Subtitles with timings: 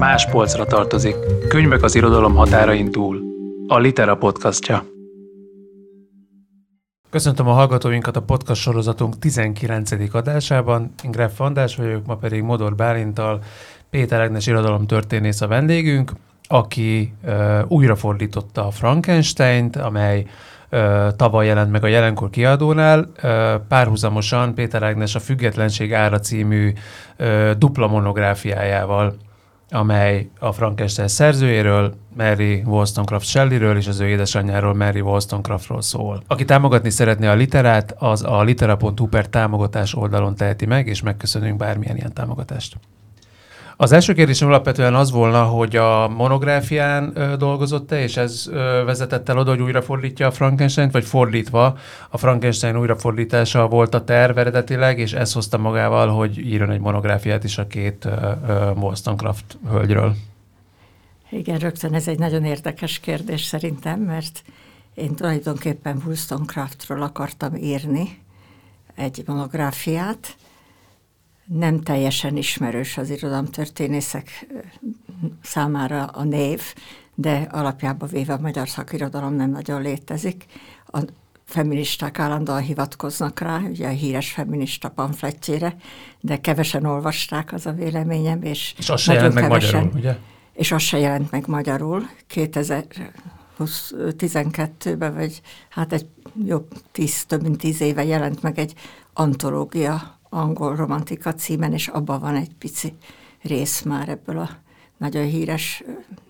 [0.00, 1.16] más polcra tartozik.
[1.48, 3.20] Könyvek az irodalom határain túl.
[3.66, 4.84] A Litera podcastja.
[7.10, 9.90] Köszöntöm a hallgatóinkat a podcast sorozatunk 19.
[10.12, 10.94] adásában.
[11.04, 13.42] Én Greff András vagyok, ma pedig Modor Bálintal
[13.90, 16.12] Péter Ágnes irodalomtörténész a vendégünk,
[16.48, 20.26] aki uh, újrafordította a Frankenstein-t, amely
[21.16, 22.98] tavaly jelent meg a jelenkor kiadónál.
[23.22, 26.72] Uh, párhuzamosan Péter Ágnes a Függetlenség ára című
[27.58, 29.16] dupla monográfiájával
[29.70, 36.22] amely a Frankenstein szerzőjéről, Mary Wollstonecraft Shelleyről és az ő édesanyjáról, Mary Wollstonecraftról szól.
[36.26, 41.56] Aki támogatni szeretné a literát, az a litera.hu per támogatás oldalon teheti meg, és megköszönünk
[41.56, 42.76] bármilyen ilyen támogatást.
[43.80, 48.50] Az első kérdésem alapvetően az volna, hogy a monográfián dolgozott-e, és ez
[48.84, 54.38] vezetett el oda, hogy újrafordítja a Frankenstein-t, vagy fordítva a Frankenstein újrafordítása volt a terv
[54.38, 58.08] eredetileg, és ez hozta magával, hogy írjon egy monográfiát is a két
[58.76, 60.14] Wollstonecraft hölgyről.
[61.30, 64.42] Igen, rögtön ez egy nagyon érdekes kérdés szerintem, mert
[64.94, 68.18] én tulajdonképpen Wollstonecraftról akartam írni
[68.94, 70.36] egy monográfiát,
[71.58, 74.46] nem teljesen ismerős az irodalomtörténészek
[75.42, 76.62] számára a név,
[77.14, 80.44] de alapjában véve a magyar szakirodalom nem nagyon létezik.
[80.86, 81.00] A
[81.44, 85.76] feministák állandóan hivatkoznak rá, ugye a híres feminista pamfletjére,
[86.20, 90.16] de kevesen olvasták az a véleményem, és, és az se jelent meg magyarul, ugye?
[90.52, 92.08] És az se jelent meg magyarul.
[92.34, 96.06] 2012-ben, vagy hát egy
[96.44, 98.74] jó tíz, több mint tíz éve jelent meg egy
[99.12, 102.96] antológia angol romantika címen, és abban van egy pici
[103.42, 104.48] rész már ebből a
[104.96, 105.82] nagyon híres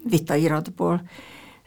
[0.08, 1.02] vitairatból.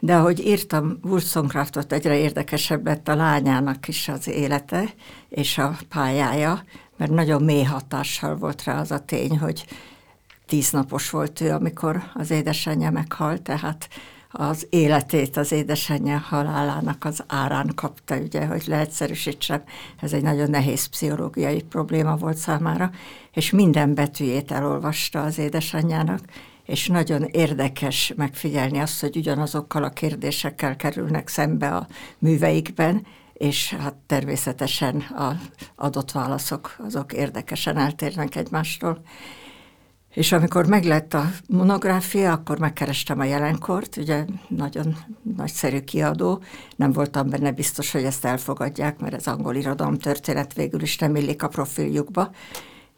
[0.00, 4.94] De ahogy írtam Wollstonecraftot, egyre érdekesebb lett a lányának is az élete
[5.28, 6.64] és a pályája,
[6.96, 9.66] mert nagyon mély hatással volt rá az a tény, hogy
[10.46, 13.88] tíz napos volt ő, amikor az édesanyja meghalt, tehát
[14.36, 19.62] az életét az édesanyja halálának az árán kapta, ugye, hogy leegyszerűsítsem,
[20.00, 22.90] ez egy nagyon nehéz pszichológiai probléma volt számára,
[23.32, 26.20] és minden betűjét elolvasta az édesanyjának,
[26.64, 31.86] és nagyon érdekes megfigyelni azt, hogy ugyanazokkal a kérdésekkel kerülnek szembe a
[32.18, 35.34] műveikben, és hát természetesen az
[35.76, 39.02] adott válaszok azok érdekesen eltérnek egymástól.
[40.14, 44.96] És amikor meglett a monográfia, akkor megkerestem a jelenkort, ugye nagyon
[45.36, 46.42] nagyszerű kiadó,
[46.76, 51.16] nem voltam benne biztos, hogy ezt elfogadják, mert ez angol irodalom történet végül is nem
[51.16, 52.30] illik a profiljukba,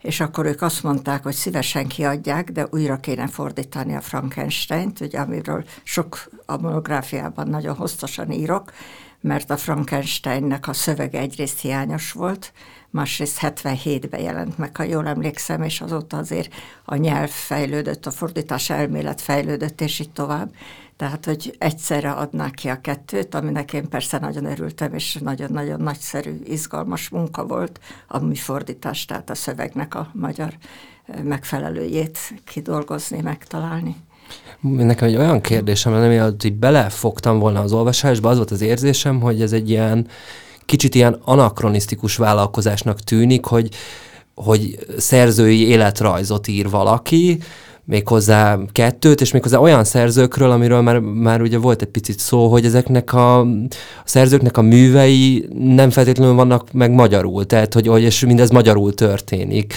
[0.03, 5.19] és akkor ők azt mondták, hogy szívesen kiadják, de újra kéne fordítani a Frankenstein-t, ugye,
[5.19, 8.72] amiről sok a monográfiában nagyon hosszasan írok,
[9.21, 12.53] mert a Frankensteinnek a szövege egyrészt hiányos volt,
[12.97, 18.71] másrészt 77-ben jelent meg, ha jól emlékszem, és azóta azért a nyelv fejlődött, a fordítás
[18.71, 20.51] elmélet fejlődött, és így tovább.
[20.97, 26.41] Tehát, hogy egyszerre adnák ki a kettőt, aminek én persze nagyon örültem, és nagyon-nagyon nagyszerű,
[26.45, 30.53] izgalmas munka volt a műfordítás, tehát a szövegnek a magyar
[31.23, 33.97] megfelelőjét kidolgozni, megtalálni.
[34.61, 39.21] Nekem egy olyan kérdésem lenne, mielőtt így belefogtam volna az olvasásba, az volt az érzésem,
[39.21, 40.07] hogy ez egy ilyen
[40.66, 43.69] kicsit ilyen anakronisztikus vállalkozásnak tűnik, hogy,
[44.34, 47.38] hogy szerzői életrajzot ír valaki,
[47.87, 52.65] méghozzá kettőt, és méghozzá olyan szerzőkről, amiről már, már ugye volt egy picit szó, hogy
[52.65, 53.47] ezeknek a, a
[54.04, 59.75] szerzőknek a művei nem feltétlenül vannak meg magyarul, tehát hogy, hogy és mindez magyarul történik.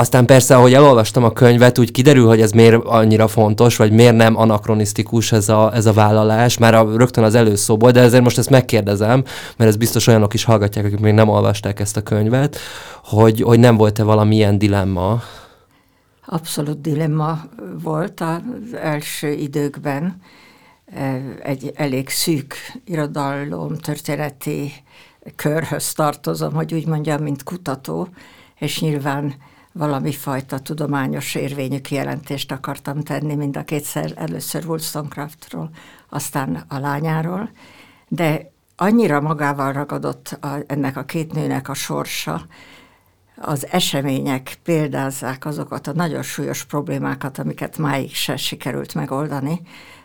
[0.00, 4.16] Aztán persze, ahogy elolvastam a könyvet, úgy kiderül, hogy ez miért annyira fontos, vagy miért
[4.16, 8.38] nem anakronisztikus ez a, ez a vállalás, már a, rögtön az előszóból, de ezért most
[8.38, 9.24] ezt megkérdezem,
[9.56, 12.58] mert ez biztos olyanok is hallgatják, akik még nem olvasták ezt a könyvet,
[13.04, 15.22] hogy, hogy nem volt-e valamilyen dilemma?
[16.26, 17.40] Abszolút dilemma
[17.82, 20.20] volt az első időkben.
[21.42, 24.72] Egy elég szűk irodalom történeti
[25.36, 28.08] körhöz tartozom, hogy úgy mondjam, mint kutató,
[28.58, 29.34] és nyilván
[29.72, 35.70] valami fajta tudományos érvényű kijelentést akartam tenni, mind a kétszer, először Wollstonecraftról,
[36.08, 37.50] aztán a lányáról,
[38.08, 42.46] de annyira magával ragadott a, ennek a két nőnek a sorsa,
[43.42, 49.60] az események példázzák azokat a nagyon súlyos problémákat, amiket máig se sikerült megoldani,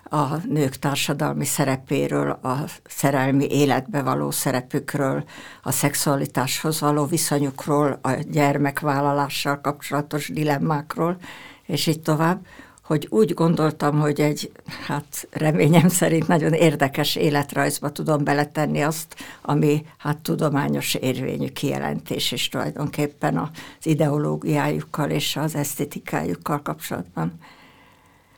[0.09, 2.55] a nők társadalmi szerepéről, a
[2.85, 5.23] szerelmi életbe való szerepükről,
[5.63, 11.17] a szexualitáshoz való viszonyukról, a gyermekvállalással kapcsolatos dilemmákról,
[11.65, 12.45] és így tovább,
[12.85, 14.51] hogy úgy gondoltam, hogy egy,
[14.87, 22.49] hát reményem szerint nagyon érdekes életrajzba tudom beletenni azt, ami hát tudományos érvényű kijelentés is
[22.49, 23.49] tulajdonképpen az
[23.85, 27.39] ideológiájukkal és az esztetikájukkal kapcsolatban.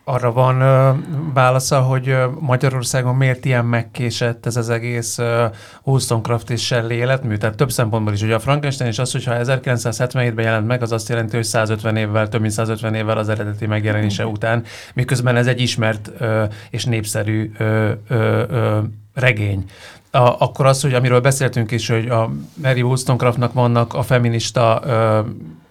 [0.10, 0.92] Arra van ö,
[1.34, 5.46] válasza, hogy ö, Magyarországon miért ilyen megkésett ez az egész ö,
[5.84, 7.36] Wollstonecraft és Shelley életmű?
[7.36, 8.22] Tehát több szempontból is.
[8.22, 12.28] Ugye a Frankenstein is az, hogyha 1977-ben jelent meg, az azt jelenti, hogy 150 évvel,
[12.28, 14.30] több mint 150 évvel az eredeti megjelenése mm.
[14.30, 14.64] után,
[14.94, 18.80] miközben ez egy ismert ö, és népszerű ö, ö, ö,
[19.14, 19.66] regény.
[20.12, 22.32] A, akkor az, hogy amiről beszéltünk is, hogy a
[22.62, 25.20] Mary Wollstonecraftnak vannak a feminista ö,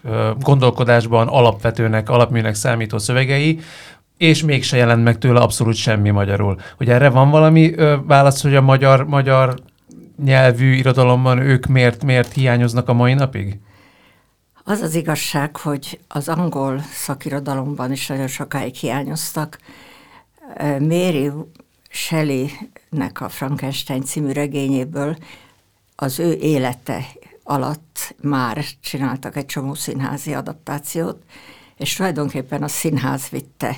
[0.05, 3.61] ö, gondolkodásban alapvetőnek, alapműnek számító szövegei,
[4.17, 6.61] és mégse jelent meg tőle abszolút semmi magyarul.
[6.77, 9.55] Hogy erre van valami ö, válasz, hogy a magyar, magyar
[10.25, 13.61] nyelvű irodalomban ők miért, miért hiányoznak a mai napig?
[14.65, 19.59] Az az igazság, hogy az angol szakirodalomban is nagyon sokáig hiányoztak.
[20.59, 21.31] Mary
[21.89, 25.17] Shelley-nek a Frankenstein című regényéből
[25.97, 27.05] az ő élete
[27.43, 31.23] alatt már csináltak egy csomó színházi adaptációt,
[31.77, 33.77] és tulajdonképpen a színház vitte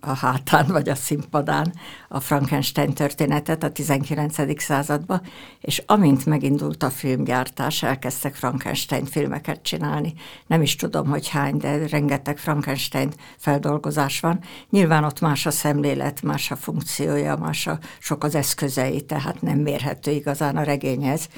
[0.00, 1.72] a hátán vagy a színpadán
[2.08, 4.62] a Frankenstein történetet a 19.
[4.62, 5.22] században,
[5.60, 10.14] és amint megindult a filmgyártás, elkezdtek Frankenstein filmeket csinálni.
[10.46, 14.40] Nem is tudom, hogy hány, de rengeteg Frankenstein feldolgozás van.
[14.70, 19.58] Nyilván ott más a szemlélet, más a funkciója, más a sok az eszközei, tehát nem
[19.58, 21.28] mérhető igazán a regényhez.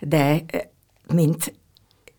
[0.00, 0.44] De
[1.12, 1.57] mint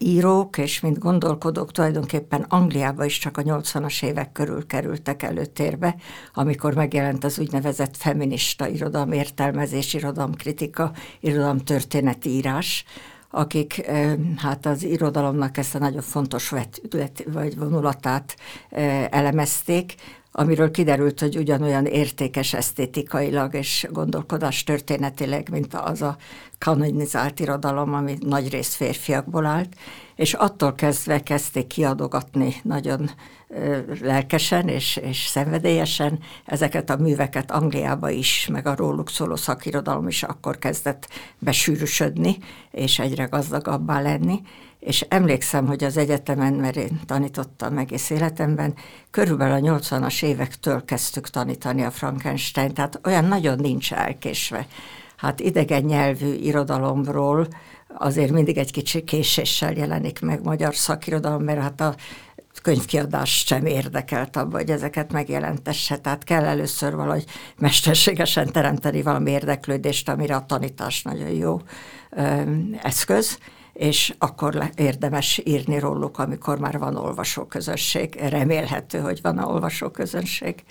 [0.01, 5.96] írók és mint gondolkodók tulajdonképpen Angliába is csak a 80-as évek körül kerültek előtérbe,
[6.34, 12.84] amikor megjelent az úgynevezett feminista irodalom, értelmezés, irodalomkritika, irodalomtörténeti írás,
[13.31, 13.92] akik
[14.38, 16.81] hát az irodalomnak ezt a nagyon fontos vet,
[17.34, 18.36] vagy vonulatát
[19.10, 19.96] elemezték,
[20.31, 26.18] amiről kiderült, hogy ugyanolyan értékes esztétikailag és gondolkodás történetileg, mint az a
[26.58, 29.76] kanonizált irodalom, ami nagy rész férfiakból állt,
[30.16, 33.10] és attól kezdve kezdték kiadogatni nagyon
[34.02, 40.24] lelkesen és, és szenvedélyesen ezeket a műveket Angliába is, meg a róluk szóló szakirodalom is
[40.24, 41.08] akkor kezdett
[41.40, 42.38] besűrűsödni,
[42.72, 44.42] és egyre gazdagabbá lenni,
[44.89, 48.74] és emlékszem, hogy az egyetemen, mert én tanítottam egész életemben,
[49.12, 54.68] körülbelül a 80-as évektől kezdtük tanítani a Frankenstein, tehát olyan nagyon nincs elkésve.
[55.15, 57.47] Hát idegen nyelvű irodalomról
[57.97, 61.95] azért mindig egy kicsi késéssel jelenik meg magyar szakirodalom, mert hát a
[62.62, 65.97] könyvkiadást sem érdekelt abba, hogy ezeket megjelentesse.
[65.97, 67.25] Tehát kell először valahogy
[67.57, 71.62] mesterségesen teremteni valami érdeklődést, amire a tanítás nagyon jó
[72.09, 72.41] ö,
[72.81, 73.38] eszköz
[73.80, 78.16] és akkor érdemes írni róluk, amikor már van olvasóközönség.
[78.30, 80.64] Remélhető, hogy van a olvasóközönség.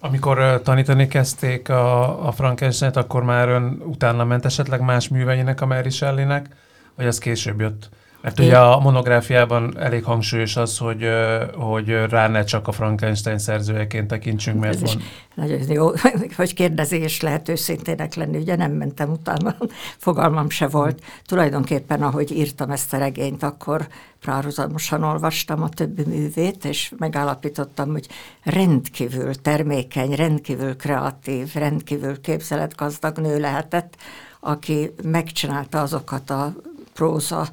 [0.00, 5.66] Amikor tanítani kezdték a, a Frankenstein-t, akkor már ön utána ment esetleg más műveinek, a
[5.66, 6.48] Mary Shelley-nek,
[6.96, 7.88] vagy az később jött?
[8.20, 11.08] Mert ugye a monográfiában elég hangsúlyos az, hogy,
[11.54, 15.02] hogy rá ne csak a Frankenstein szerzőjeként tekintsünk, mert van...
[15.34, 15.90] Nagyon jó,
[16.36, 19.56] hogy kérdezés lehet őszintének lenni, ugye nem mentem utána,
[19.98, 21.02] fogalmam se volt.
[21.26, 23.86] Tulajdonképpen, ahogy írtam ezt a regényt, akkor
[24.24, 28.06] párhuzamosan olvastam a többi művét, és megállapítottam, hogy
[28.42, 33.96] rendkívül termékeny, rendkívül kreatív, rendkívül képzeletgazdag nő lehetett,
[34.40, 36.52] aki megcsinálta azokat a
[36.94, 37.48] próza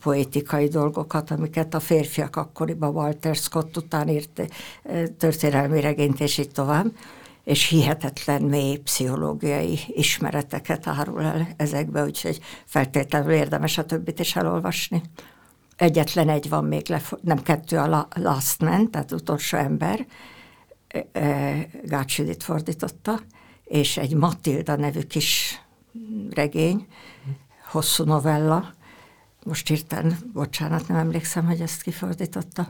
[0.00, 4.42] poetikai dolgokat, amiket a férfiak akkoriban Walter Scott után írt
[5.18, 6.86] történelmi regényt, és így tovább,
[7.44, 15.02] és hihetetlen mély pszichológiai ismereteket árul el ezekbe, úgyhogy feltétlenül érdemes a többit is elolvasni.
[15.76, 20.06] Egyetlen egy van még, nem kettő a Last Man, tehát utolsó ember,
[21.84, 23.20] Gács fordította,
[23.64, 25.60] és egy Matilda nevű kis
[26.30, 26.86] regény,
[27.70, 28.72] hosszú novella,
[29.44, 32.68] most írtán, bocsánat, nem emlékszem, hogy ezt kifordította.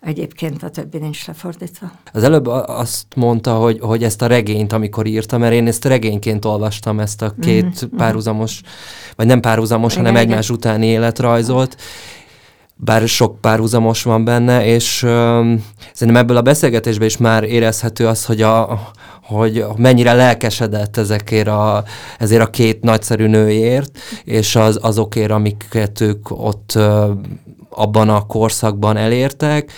[0.00, 1.90] Egyébként a többi nincs lefordítva.
[2.12, 6.44] Az előbb azt mondta, hogy, hogy ezt a regényt, amikor írta, mert én ezt regényként
[6.44, 7.96] olvastam, ezt a két mm-hmm.
[7.96, 8.60] párhuzamos,
[9.16, 10.56] vagy nem párhuzamos, igen, hanem egymás igen.
[10.56, 11.76] utáni életrajzolt,
[12.74, 18.24] bár sok párhuzamos van benne, és um, szerintem ebből a beszélgetésben is már érezhető az,
[18.24, 18.90] hogy, a,
[19.22, 21.84] hogy mennyire lelkesedett ezekért a,
[22.18, 26.78] ezért a két nagyszerű nőért, és az, azokért, amiket ők ott
[27.70, 29.72] abban a korszakban elértek,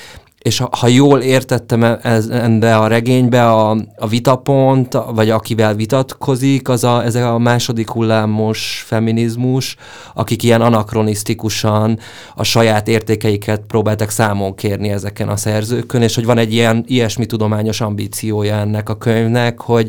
[0.44, 1.98] és ha, ha jól értettem e,
[2.30, 8.84] ebbe a regénybe, a, a vitapont, vagy akivel vitatkozik, az a, ez a második hullámos
[8.86, 9.76] feminizmus,
[10.14, 11.98] akik ilyen anakronisztikusan
[12.34, 17.26] a saját értékeiket próbáltak számon kérni ezeken a szerzőkön, és hogy van egy ilyen ilyesmi
[17.26, 19.88] tudományos ambíciója ennek a könyvnek, hogy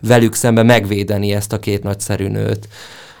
[0.00, 2.68] velük szemben megvédeni ezt a két nagyszerű nőt.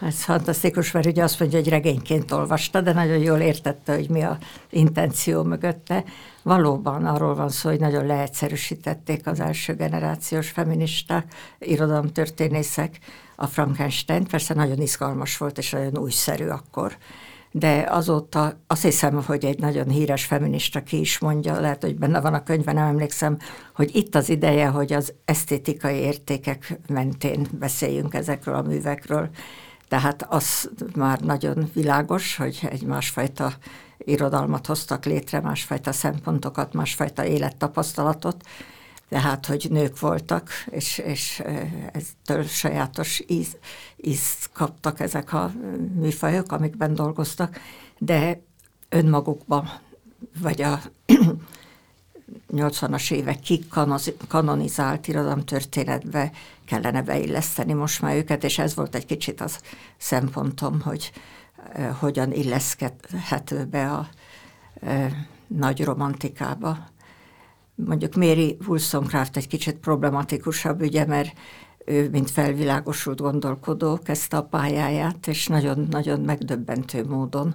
[0.04, 4.22] Ez fantasztikus, mert ugye azt mondja, hogy regényként olvasta, de nagyon jól értette, hogy mi
[4.22, 4.38] a
[4.70, 6.04] intenció mögötte.
[6.42, 12.98] Valóban arról van szó, hogy nagyon leegyszerűsítették az első generációs feministák, irodalomtörténészek
[13.36, 16.96] a Frankenstein, persze nagyon izgalmas volt, és nagyon újszerű akkor
[17.56, 22.20] de azóta azt hiszem, hogy egy nagyon híres feminista ki is mondja, lehet, hogy benne
[22.20, 23.36] van a könyvben, nem emlékszem,
[23.74, 29.30] hogy itt az ideje, hogy az esztétikai értékek mentén beszéljünk ezekről a művekről.
[29.88, 33.52] Tehát az már nagyon világos, hogy egy másfajta
[33.98, 38.44] irodalmat hoztak létre, másfajta szempontokat, másfajta élettapasztalatot,
[39.08, 41.42] tehát, hogy nők voltak, és, és
[41.92, 43.56] eztől sajátos íz,
[43.96, 45.52] ízt kaptak ezek a
[45.94, 47.60] műfajok, amikben dolgoztak,
[47.98, 48.40] de
[48.88, 49.70] önmagukban,
[50.40, 50.80] vagy a
[52.52, 56.32] 80-as évek kikanonizált irodalomtörténetbe
[56.66, 59.60] kellene beilleszteni most már őket, és ez volt egy kicsit az
[59.96, 61.12] szempontom, hogy
[61.98, 64.08] hogyan illeszkedhető be a
[65.46, 66.78] nagy romantikába.
[67.74, 71.32] Mondjuk Mary Wollstonecraft egy kicsit problematikusabb ügye, mert
[71.84, 77.54] ő, mint felvilágosult gondolkodó, kezdte a pályáját, és nagyon-nagyon megdöbbentő módon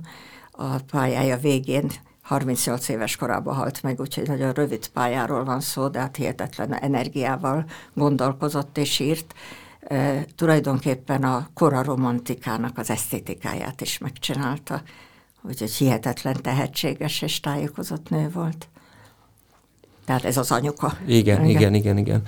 [0.51, 1.89] a pályája végén
[2.29, 7.65] 38 éves korában halt meg, úgyhogy nagyon rövid pályáról van szó, de hát hihetetlen energiával
[7.93, 9.33] gondolkozott és írt.
[9.79, 14.81] E, tulajdonképpen a kora romantikának az esztétikáját is megcsinálta,
[15.41, 18.67] úgyhogy hihetetlen tehetséges és tájékozott nő volt.
[20.05, 20.97] Tehát ez az anyuka.
[21.05, 21.97] Igen, igen, igen, igen.
[21.97, 22.21] igen.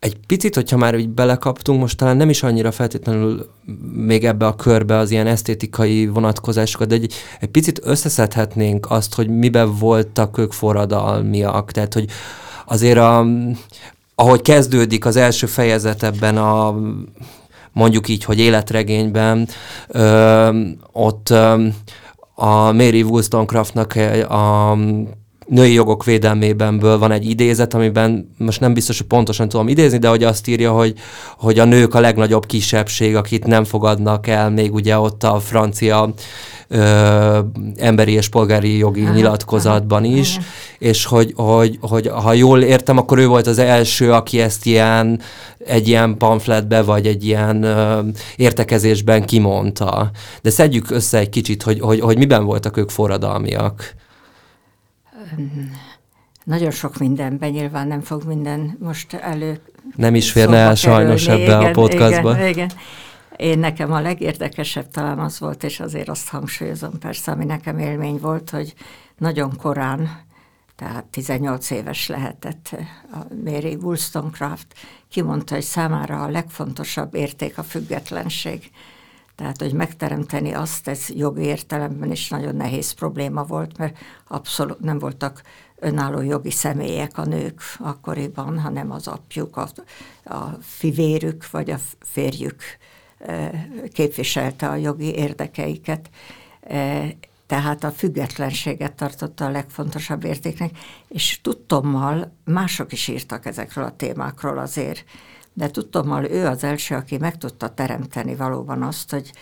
[0.00, 3.50] Egy picit, hogyha már így belekaptunk, most talán nem is annyira feltétlenül
[3.92, 9.28] még ebbe a körbe az ilyen esztétikai vonatkozásokat, de egy, egy picit összeszedhetnénk azt, hogy
[9.28, 11.70] miben voltak ők forradalmiak.
[11.70, 12.10] Tehát, hogy
[12.66, 13.26] azért a,
[14.14, 16.74] ahogy kezdődik az első fejezet ebben a
[17.72, 19.48] mondjuk így, hogy életregényben,
[19.88, 20.48] ö,
[20.92, 21.66] ott ö,
[22.34, 23.94] a Mary Wollstonecraftnak
[24.28, 24.76] a
[25.50, 30.08] női jogok védelmébenből van egy idézet, amiben most nem biztos, hogy pontosan tudom idézni, de
[30.08, 30.94] hogy azt írja, hogy,
[31.36, 36.14] hogy a nők a legnagyobb kisebbség, akit nem fogadnak el, még ugye ott a francia
[36.68, 37.38] ö,
[37.76, 40.44] emberi és polgári jogi aha, nyilatkozatban aha, is, aha.
[40.78, 45.20] és hogy, hogy, hogy ha jól értem, akkor ő volt az első, aki ezt ilyen
[45.66, 48.00] egy ilyen pamfletbe, vagy egy ilyen ö,
[48.36, 50.10] értekezésben kimondta.
[50.42, 53.94] De szedjük össze egy kicsit, hogy, hogy, hogy miben voltak ők forradalmiak
[56.44, 59.60] nagyon sok mindenben, nyilván nem fog minden most elő.
[59.96, 62.34] Nem is férne el sajnos ebbe igen, a podcastba.
[62.34, 62.70] Igen, igen.
[63.36, 68.18] Én nekem a legérdekesebb talán az volt, és azért azt hangsúlyozom persze, ami nekem élmény
[68.18, 68.74] volt, hogy
[69.18, 70.20] nagyon korán,
[70.76, 72.76] tehát 18 éves lehetett
[73.12, 74.66] a Mary Wollstonecraft,
[75.08, 78.70] kimondta, hogy számára a legfontosabb érték a függetlenség.
[79.40, 84.98] Tehát, hogy megteremteni azt, ez jogi értelemben is nagyon nehéz probléma volt, mert abszolút nem
[84.98, 85.42] voltak
[85.76, 89.68] önálló jogi személyek a nők akkoriban, hanem az apjuk, a,
[90.24, 92.62] a fivérük vagy a férjük
[93.92, 96.10] képviselte a jogi érdekeiket.
[97.46, 100.70] Tehát a függetlenséget tartotta a legfontosabb értéknek,
[101.08, 105.04] és tudtommal mások is írtak ezekről a témákról azért
[105.52, 109.32] de tudtommal ő az első, aki meg tudta teremteni valóban azt, hogy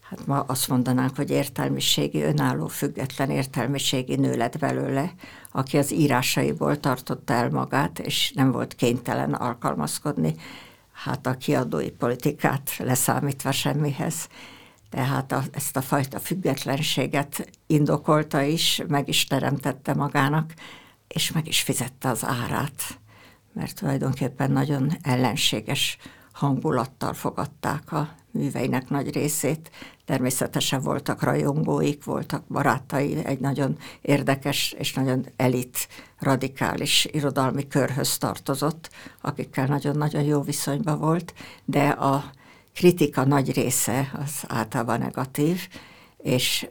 [0.00, 5.12] hát ma azt mondanánk, hogy értelmiségi, önálló, független értelmiségi nő lett belőle,
[5.52, 10.34] aki az írásaiból tartotta el magát, és nem volt kénytelen alkalmazkodni,
[10.92, 14.28] hát a kiadói politikát leszámítva semmihez.
[14.90, 20.52] Tehát a, ezt a fajta függetlenséget indokolta is, meg is teremtette magának,
[21.08, 22.98] és meg is fizette az árát
[23.52, 25.98] mert tulajdonképpen nagyon ellenséges
[26.32, 29.70] hangulattal fogadták a műveinek nagy részét.
[30.04, 35.88] Természetesen voltak rajongóik, voltak barátai, egy nagyon érdekes és nagyon elit,
[36.18, 38.90] radikális irodalmi körhöz tartozott,
[39.20, 42.24] akikkel nagyon-nagyon jó viszonyban volt, de a
[42.74, 45.68] kritika nagy része az általában negatív,
[46.16, 46.68] és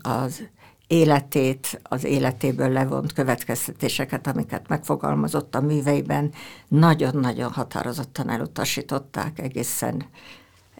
[0.00, 0.42] az
[0.86, 6.32] életét, az életéből levont következtetéseket, amiket megfogalmazott a műveiben,
[6.68, 10.04] nagyon-nagyon határozottan elutasították egészen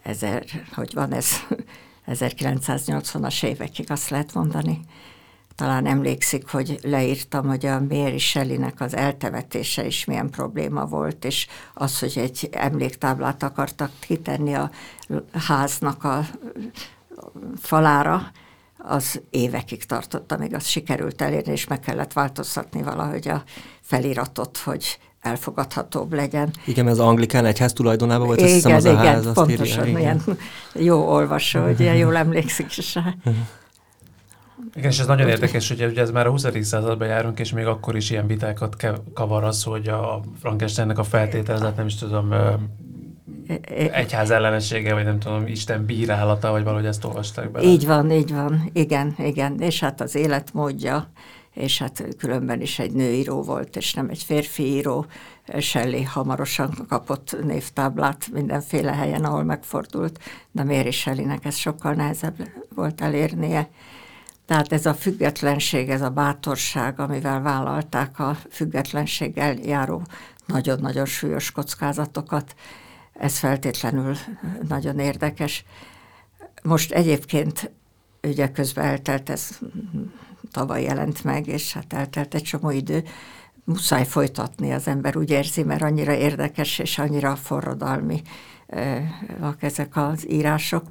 [0.03, 0.45] ezer,
[0.75, 1.27] hogy van ez,
[2.07, 4.81] 1980-as évekig azt lehet mondani.
[5.55, 11.47] Talán emlékszik, hogy leírtam, hogy a Mary Shelley-nek az eltevetése is milyen probléma volt, és
[11.75, 14.71] az, hogy egy emléktáblát akartak kitenni a
[15.33, 16.27] háznak a
[17.61, 18.33] falára,
[18.87, 23.43] az évekig tartott, amíg azt sikerült elérni, és meg kellett változtatni valahogy a
[23.81, 26.51] feliratot, hogy elfogadhatóbb legyen.
[26.67, 29.33] Igen, ez az anglikán egyház tulajdonában volt, igen, azt hiszem az igen, a ház.
[29.33, 30.23] pontosan, írja, ilyen
[30.75, 33.15] jó olvasó, hogy ilyen jól emlékszik is rá.
[34.75, 36.47] Igen, és ez nagyon érdekes, hogy ugye ez már a 20.
[36.61, 38.77] században járunk, és még akkor is ilyen vitákat
[39.15, 42.35] kavar az, hogy a Frankensteinnek a feltételezett, nem is tudom,
[43.93, 47.67] egyház ellenessége, vagy nem tudom, Isten bírálata, vagy valahogy ezt olvasták bele.
[47.67, 51.11] Így van, így van, igen, igen, és hát az életmódja,
[51.55, 55.07] és hát különben is egy nőíró volt, és nem egy férfi író.
[55.59, 60.19] Shelley hamarosan kapott névtáblát mindenféle helyen, ahol megfordult,
[60.53, 63.69] de Mary Shelleynek ez sokkal nehezebb volt elérnie.
[64.47, 70.03] Tehát ez a függetlenség, ez a bátorság, amivel vállalták a függetlenséggel járó
[70.47, 72.55] nagyon-nagyon súlyos kockázatokat,
[73.15, 74.17] ez feltétlenül
[74.69, 75.65] nagyon érdekes.
[76.63, 77.71] Most egyébként
[78.23, 79.59] ugye közben eltelt, ez
[80.51, 83.05] tavaly jelent meg, és hát eltelt egy csomó idő,
[83.65, 88.23] muszáj folytatni az ember, úgy érzi, mert annyira érdekes és annyira forradalmi
[89.61, 90.85] ezek az írások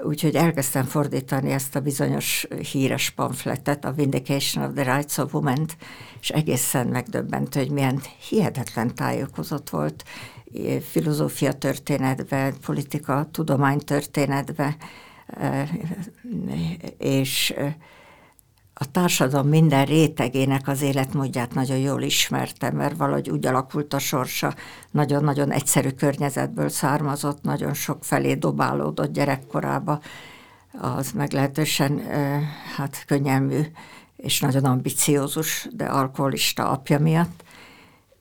[0.00, 5.68] Úgyhogy elkezdtem fordítani ezt a bizonyos híres pamfletet, a Vindication of the Rights of Women,
[6.20, 10.04] és egészen megdöbbentő, hogy milyen hihetetlen tájékozott volt
[10.90, 14.76] filozófia történetbe, politika, tudomány történetbe,
[16.98, 17.54] és
[18.74, 24.54] a társadalom minden rétegének az életmódját nagyon jól ismertem, mert valahogy úgy alakult a sorsa,
[24.90, 30.00] nagyon-nagyon egyszerű környezetből származott, nagyon sok felé dobálódott gyerekkorába,
[30.72, 32.02] az meglehetősen
[32.76, 33.60] hát könnyelmű
[34.16, 37.44] és nagyon ambiciózus, de alkoholista apja miatt,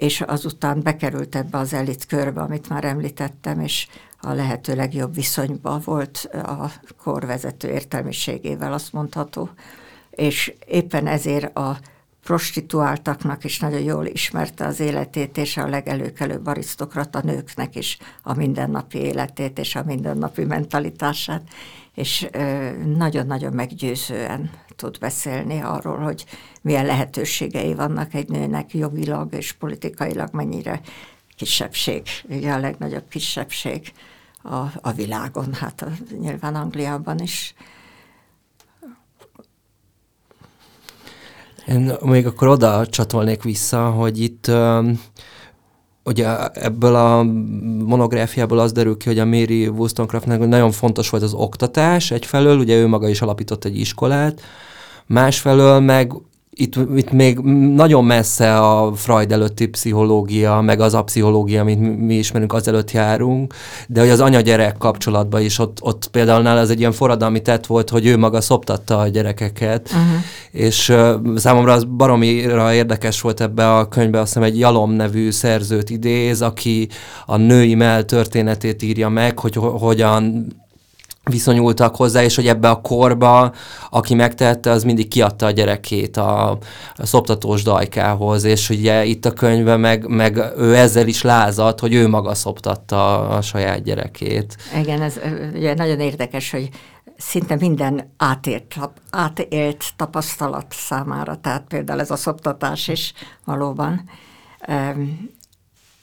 [0.01, 3.87] és azután bekerült ebbe az elit körbe, amit már említettem, és
[4.21, 6.71] a lehető legjobb viszonyban volt a
[7.03, 9.49] korvezető értelmiségével, azt mondható,
[10.09, 11.79] és éppen ezért a
[12.23, 18.97] prostituáltaknak is nagyon jól ismerte az életét, és a legelőkelőbb arisztokrata nőknek is a mindennapi
[18.97, 21.41] életét és a mindennapi mentalitását,
[21.93, 22.27] és
[22.95, 26.25] nagyon-nagyon meggyőzően tud beszélni arról, hogy
[26.61, 30.81] milyen lehetőségei vannak egy nőnek jogilag és politikailag mennyire
[31.35, 33.93] kisebbség, ugye a legnagyobb kisebbség
[34.43, 35.87] a, a világon, hát a,
[36.19, 37.53] nyilván Angliában is.
[41.67, 44.51] Én még akkor oda csatolnék vissza, hogy itt
[46.03, 47.23] ugye ebből a
[47.85, 52.75] monográfiából az derül ki, hogy a Mary Wollstonecraftnak nagyon fontos volt az oktatás egyfelől, ugye
[52.75, 54.41] ő maga is alapított egy iskolát,
[55.05, 56.13] másfelől meg
[56.55, 57.37] itt, itt még
[57.75, 63.53] nagyon messze a Freud előtti pszichológia, meg az a pszichológia, amit mi ismerünk, azelőtt járunk,
[63.87, 67.65] de hogy az anya-gyerek kapcsolatban is ott, ott például nála ez egy ilyen forradalmi tett
[67.65, 70.21] volt, hogy ő maga szoptatta a gyerekeket, uh-huh.
[70.51, 75.31] és uh, számomra az baromira érdekes volt ebbe a könyvbe, azt hiszem egy Jalom nevű
[75.31, 76.89] szerzőt idéz, aki
[77.25, 80.47] a női mell történetét írja meg, hogy hogyan
[81.23, 83.53] viszonyultak hozzá, és hogy ebbe a korba,
[83.89, 86.49] aki megtette, az mindig kiadta a gyerekét a,
[86.95, 91.93] a szoptatós dajkához, és ugye itt a könyvben meg, meg ő ezzel is lázadt, hogy
[91.93, 94.57] ő maga szoptatta a saját gyerekét.
[94.79, 95.19] Igen, ez
[95.53, 96.69] ugye nagyon érdekes, hogy
[97.17, 98.79] szinte minden átélt,
[99.09, 103.13] átélt tapasztalat számára, tehát például ez a szoptatás is
[103.45, 104.09] valóban.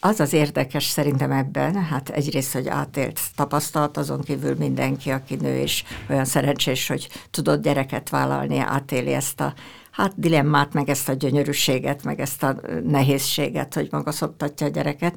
[0.00, 5.58] Az az érdekes szerintem ebben, hát egyrészt, hogy átélt tapasztalat, azon kívül mindenki, aki nő,
[5.58, 9.54] és olyan szerencsés, hogy tudott gyereket vállalni, átéli ezt a
[9.90, 15.14] hát dilemmát, meg ezt a gyönyörűséget, meg ezt a nehézséget, hogy maga szoptatja a gyereket.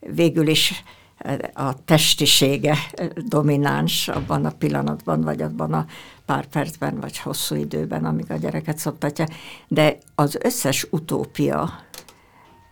[0.00, 0.84] Végül is
[1.18, 2.76] eh, a testisége
[3.16, 5.86] domináns abban a pillanatban, vagy abban a
[6.24, 9.26] pár percben, vagy hosszú időben, amíg a gyereket szoptatja.
[9.68, 11.70] De az összes utópia,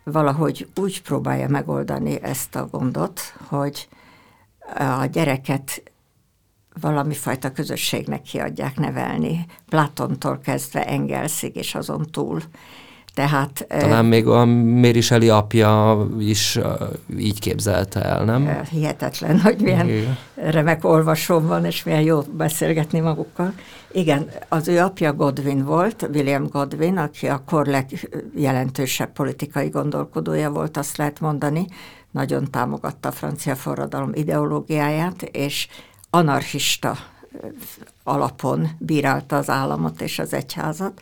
[0.05, 3.89] valahogy úgy próbálja megoldani ezt a gondot, hogy
[4.79, 5.93] a gyereket
[6.81, 12.41] valami fajta közösségnek kiadják nevelni, Platontól kezdve Engelsig és azon túl.
[13.15, 14.47] Tehát, Talán még a
[15.01, 16.59] Shelley apja is
[17.19, 18.63] így képzelte el, nem?
[18.71, 20.19] Hihetetlen, hogy milyen Igen.
[20.35, 23.53] remek olvasóm van, és milyen jó beszélgetni magukkal.
[23.93, 30.77] Igen, az ő apja Godwin volt, William Godwin, aki a kor legjelentősebb politikai gondolkodója volt,
[30.77, 31.67] azt lehet mondani,
[32.11, 35.69] nagyon támogatta a francia forradalom ideológiáját, és
[36.11, 36.97] anarchista
[38.03, 41.01] alapon bírálta az államot és az egyházat,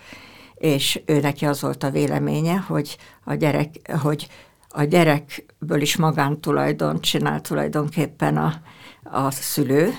[0.62, 4.28] és ő neki az volt a véleménye, hogy a gyerek, hogy
[4.68, 8.60] a gyerekből is magántulajdon csinál tulajdonképpen a,
[9.02, 9.92] a szülő,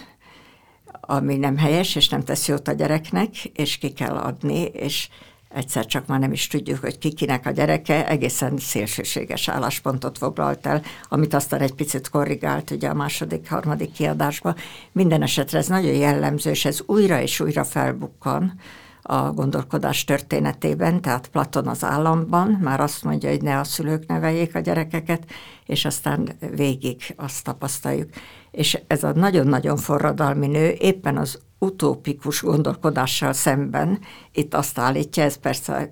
[1.02, 5.10] ami nem helyes, és nem tesz jót a gyereknek, és ki kell adni, és
[5.50, 10.82] egyszer csak már nem is tudjuk, hogy kikinek a gyereke, egészen szélsőséges álláspontot foglalt el,
[11.10, 14.56] amit aztán egy picit korrigált ugye a második, harmadik kiadásba.
[14.92, 18.60] Minden esetre ez nagyon jellemző, és ez újra és újra felbukkan
[19.04, 24.56] a gondolkodás történetében, tehát Platon az államban már azt mondja, hogy ne a szülők neveljék
[24.56, 25.26] a gyerekeket,
[25.66, 28.10] és aztán végig azt tapasztaljuk.
[28.52, 34.00] És ez a nagyon-nagyon forradalmi nő éppen az utópikus gondolkodással szemben
[34.32, 35.92] itt azt állítja, ez persze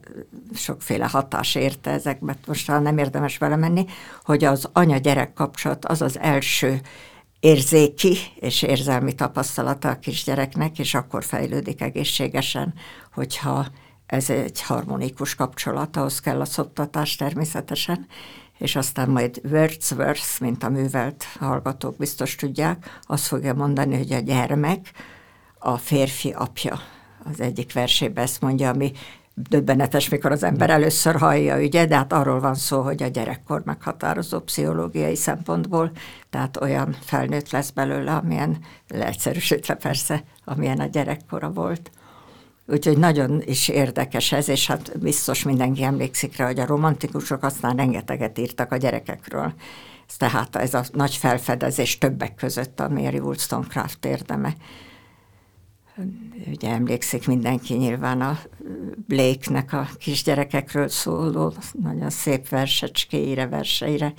[0.53, 3.85] sokféle hatás érte ezekbe, most nem érdemes vele menni,
[4.23, 6.81] hogy az anya-gyerek kapcsolat az az első
[7.41, 12.73] érzéki és érzelmi tapasztalata a kisgyereknek, és akkor fejlődik egészségesen,
[13.13, 13.67] hogyha
[14.05, 18.07] ez egy harmonikus kapcsolat, ahhoz kell a szoptatás természetesen,
[18.57, 24.19] és aztán majd Wordsworth, mint a művelt hallgatók biztos tudják, azt fogja mondani, hogy a
[24.19, 24.91] gyermek
[25.59, 26.79] a férfi apja.
[27.31, 28.91] Az egyik versében ezt mondja, ami
[29.33, 33.61] döbbenetes, mikor az ember először hallja, ugye, de hát arról van szó, hogy a gyerekkor
[33.65, 35.91] meghatározó pszichológiai szempontból,
[36.29, 41.91] tehát olyan felnőtt lesz belőle, amilyen leegyszerűsítve persze, amilyen a gyerekkora volt.
[42.67, 47.75] Úgyhogy nagyon is érdekes ez, és hát biztos mindenki emlékszik rá, hogy a romantikusok aztán
[47.75, 49.53] rengeteget írtak a gyerekekről.
[50.17, 54.55] Tehát ez a nagy felfedezés többek között a Mary Wollstonecraft érdeme
[56.47, 58.39] ugye emlékszik mindenki nyilván a
[59.07, 64.13] Blake-nek a kisgyerekekről szóló nagyon szép versecskéire, verseire,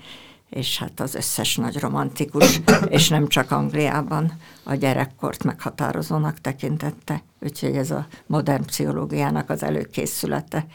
[0.50, 4.32] és hát az összes nagy romantikus, és nem csak Angliában
[4.62, 7.22] a gyerekkort meghatározónak tekintette.
[7.40, 10.66] Úgyhogy ez a modern pszichológiának az előkészülete,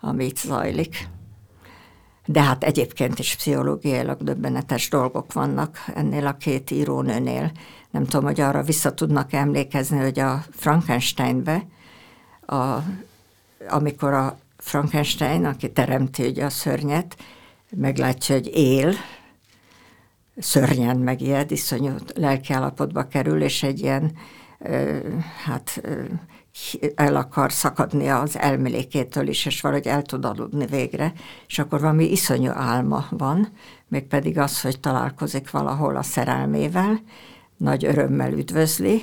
[0.00, 1.08] amit zajlik.
[2.26, 7.52] De hát egyébként is pszichológiailag döbbenetes dolgok vannak ennél a két írónőnél
[7.96, 11.66] nem tudom, hogy arra vissza tudnak emlékezni, hogy a Frankensteinbe,
[12.46, 12.76] a,
[13.68, 17.16] amikor a Frankenstein, aki teremti ugye a szörnyet,
[17.70, 18.94] meglátja, hogy él,
[20.38, 24.12] szörnyen megijed, iszonyú lelkiállapotba kerül, és egy ilyen,
[25.44, 25.80] hát
[26.94, 31.12] el akar szakadni az elmélékétől is, és valahogy el tud aludni végre,
[31.46, 33.52] és akkor valami iszonyú álma van,
[33.88, 37.00] mégpedig az, hogy találkozik valahol a szerelmével,
[37.56, 39.02] nagy örömmel üdvözli,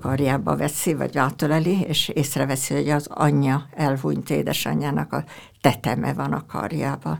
[0.00, 5.24] karjába veszi, vagy átöleli, és észreveszi, hogy az anyja elhunyt édesanyjának a
[5.60, 7.18] teteme van a karjába.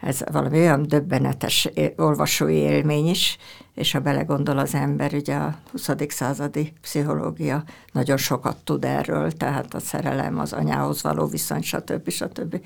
[0.00, 3.36] Ez valami olyan döbbenetes olvasói élmény is,
[3.74, 5.90] és ha belegondol az ember, ugye a 20.
[6.08, 12.10] századi pszichológia nagyon sokat tud erről, tehát a szerelem, az anyához való viszony, stb.
[12.10, 12.60] stb.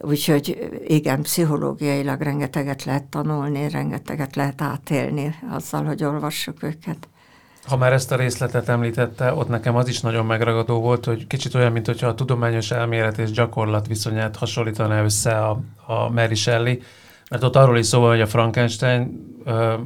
[0.00, 7.08] Úgyhogy igen, pszichológiailag rengeteget lehet tanulni, rengeteget lehet átélni azzal, hogy olvassuk őket.
[7.64, 11.54] Ha már ezt a részletet említette, ott nekem az is nagyon megragadó volt, hogy kicsit
[11.54, 16.76] olyan, mint hogyha a tudományos elmélet és gyakorlat viszonyát hasonlítaná össze a, a Mary Shelley,
[17.34, 19.32] mert ott arról is szó van, hogy a Frankenstein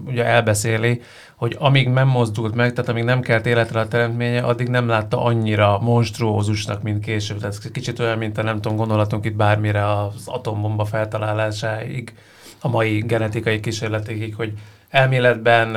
[0.06, 1.00] ugye elbeszéli,
[1.36, 5.22] hogy amíg nem mozdult meg, tehát amíg nem kelt életre a teremtménye, addig nem látta
[5.22, 7.38] annyira monstruózusnak, mint később.
[7.38, 12.14] Tehát kicsit olyan, mint a nem tudom, gondolatunk itt bármire az atombomba feltalálásáig,
[12.60, 14.52] a mai genetikai kísérletekig, hogy
[14.88, 15.76] elméletben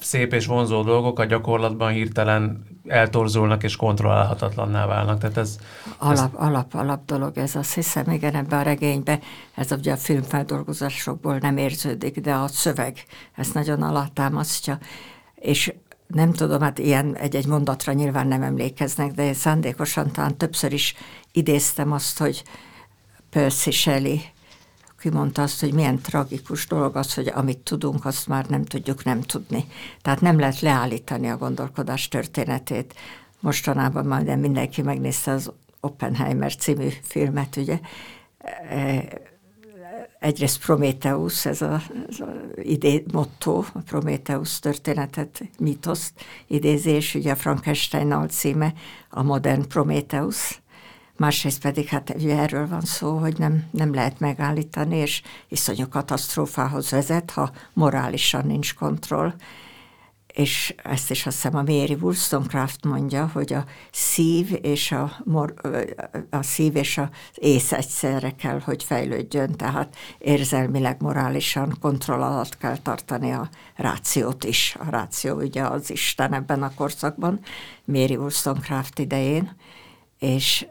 [0.00, 5.18] szép és vonzó dolgok a gyakorlatban hirtelen eltorzulnak és kontrollálhatatlanná válnak.
[5.18, 5.58] Tehát ez,
[5.98, 6.46] alap, ez...
[6.46, 9.20] alap, alap dolog ez, azt hiszem, igen, ebben a regényben,
[9.54, 14.78] ez ugye a filmfeldolgozásokból nem érződik, de a szöveg ezt nagyon alátámasztja,
[15.34, 15.74] és
[16.06, 20.94] nem tudom, hát ilyen egy-egy mondatra nyilván nem emlékeznek, de én szándékosan talán többször is
[21.32, 22.44] idéztem azt, hogy
[23.30, 24.18] Percy Shelley
[25.04, 29.20] kimondta azt, hogy milyen tragikus dolog az, hogy amit tudunk, azt már nem tudjuk nem
[29.20, 29.64] tudni.
[30.02, 32.94] Tehát nem lehet leállítani a gondolkodás történetét.
[33.40, 37.80] Mostanában majd mindenki megnézte az Oppenheimer című filmet, ugye.
[38.68, 39.04] E,
[40.18, 46.12] egyrészt Prometheus, ez a, ez a idé, motto, a Prometheus történetet, mitoszt
[46.46, 48.72] idézés, ugye a Frankenstein alcíme,
[49.10, 50.62] a modern Prometheus,
[51.16, 56.90] másrészt pedig hát ugye erről van szó, hogy nem, nem lehet megállítani, és iszonyú katasztrófához
[56.90, 59.34] vezet, ha morálisan nincs kontroll.
[60.34, 65.54] És ezt is azt hiszem a Mary Wollstonecraft mondja, hogy a szív és a, mor,
[66.30, 72.76] a szív és az ész egyszerre kell, hogy fejlődjön, tehát érzelmileg, morálisan kontroll alatt kell
[72.76, 74.76] tartani a rációt is.
[74.78, 77.40] A ráció ugye az Isten ebben a korszakban,
[77.84, 79.56] Mary Wollstonecraft idején,
[80.18, 80.66] és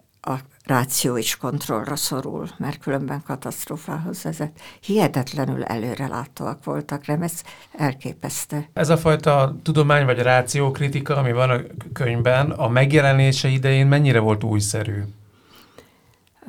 [0.64, 4.52] ráció is kontrollra szorul, mert különben katasztrófához vezet.
[4.82, 7.42] Hihetetlenül előrelátóak voltak, nem ez
[7.78, 8.66] elképesztő.
[8.74, 11.60] Ez a fajta tudomány vagy ráció kritika, ami van a
[11.94, 15.04] könyvben, a megjelenése idején mennyire volt újszerű?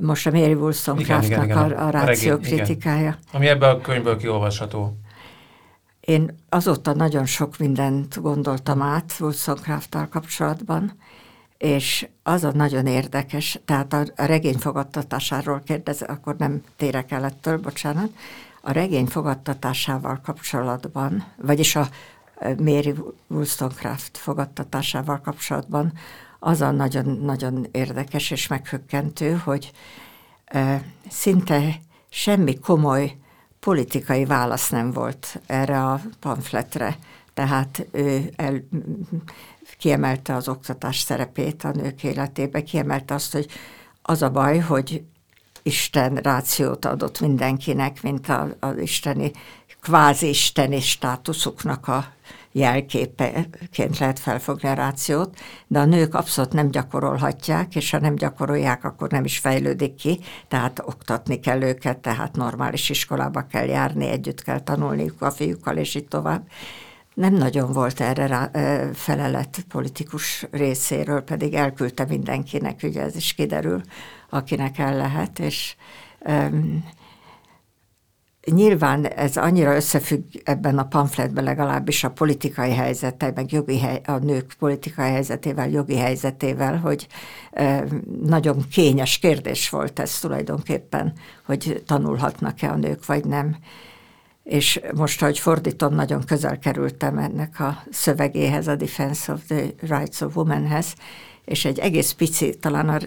[0.01, 3.19] most a Mary Wollstonecraftnak a, a ráció kritikája.
[3.33, 4.97] Ami ebben a könyvből kiolvasható.
[6.01, 10.93] Én azóta nagyon sok mindent gondoltam át Wollstonecraft-tal kapcsolatban,
[11.65, 17.25] és az a nagyon érdekes, tehát a, a regény fogadtatásáról kérdez, akkor nem térek el
[17.25, 18.11] ettől, bocsánat,
[18.61, 21.89] a regény fogadtatásával kapcsolatban, vagyis a
[22.59, 22.95] Mary
[23.27, 25.93] Wollstonecraft fogadtatásával kapcsolatban
[26.39, 29.73] az a nagyon-nagyon érdekes és meghökkentő, hogy
[30.45, 33.17] e, szinte semmi komoly
[33.61, 36.97] politikai válasz nem volt erre a pamfletre.
[37.35, 38.69] Tehát ő el,
[39.79, 43.47] kiemelte az oktatás szerepét a nők életébe, kiemelte azt, hogy
[44.03, 45.03] az a baj, hogy
[45.63, 48.29] Isten rációt adott mindenkinek, mint
[48.61, 49.33] az isteni,
[49.81, 52.05] kvázi isteni státuszuknak a
[52.53, 58.85] jelképeként lehet felfogni a rációt, de a nők abszolút nem gyakorolhatják, és ha nem gyakorolják,
[58.85, 64.43] akkor nem is fejlődik ki, tehát oktatni kell őket, tehát normális iskolába kell járni, együtt
[64.43, 66.43] kell tanulniuk a fiúkkal, és így tovább.
[67.15, 68.51] Nem nagyon volt erre rá,
[68.93, 73.81] felelet politikus részéről, pedig elküldte mindenkinek, ugye ez is kiderül,
[74.31, 75.77] akinek el lehet, és
[76.27, 76.85] um,
[78.53, 84.19] Nyilván ez annyira összefügg ebben a pamfletben legalábbis a politikai helyzettel, meg jogi hely, a
[84.19, 87.07] nők politikai helyzetével, jogi helyzetével, hogy
[87.51, 87.85] e,
[88.25, 91.13] nagyon kényes kérdés volt ez tulajdonképpen,
[91.45, 93.57] hogy tanulhatnak-e a nők, vagy nem.
[94.45, 100.21] És most, ahogy fordítom, nagyon közel kerültem ennek a szövegéhez, a Defense of the Rights
[100.21, 100.95] of Womenhez,
[101.45, 102.99] és egy egész pici, talán a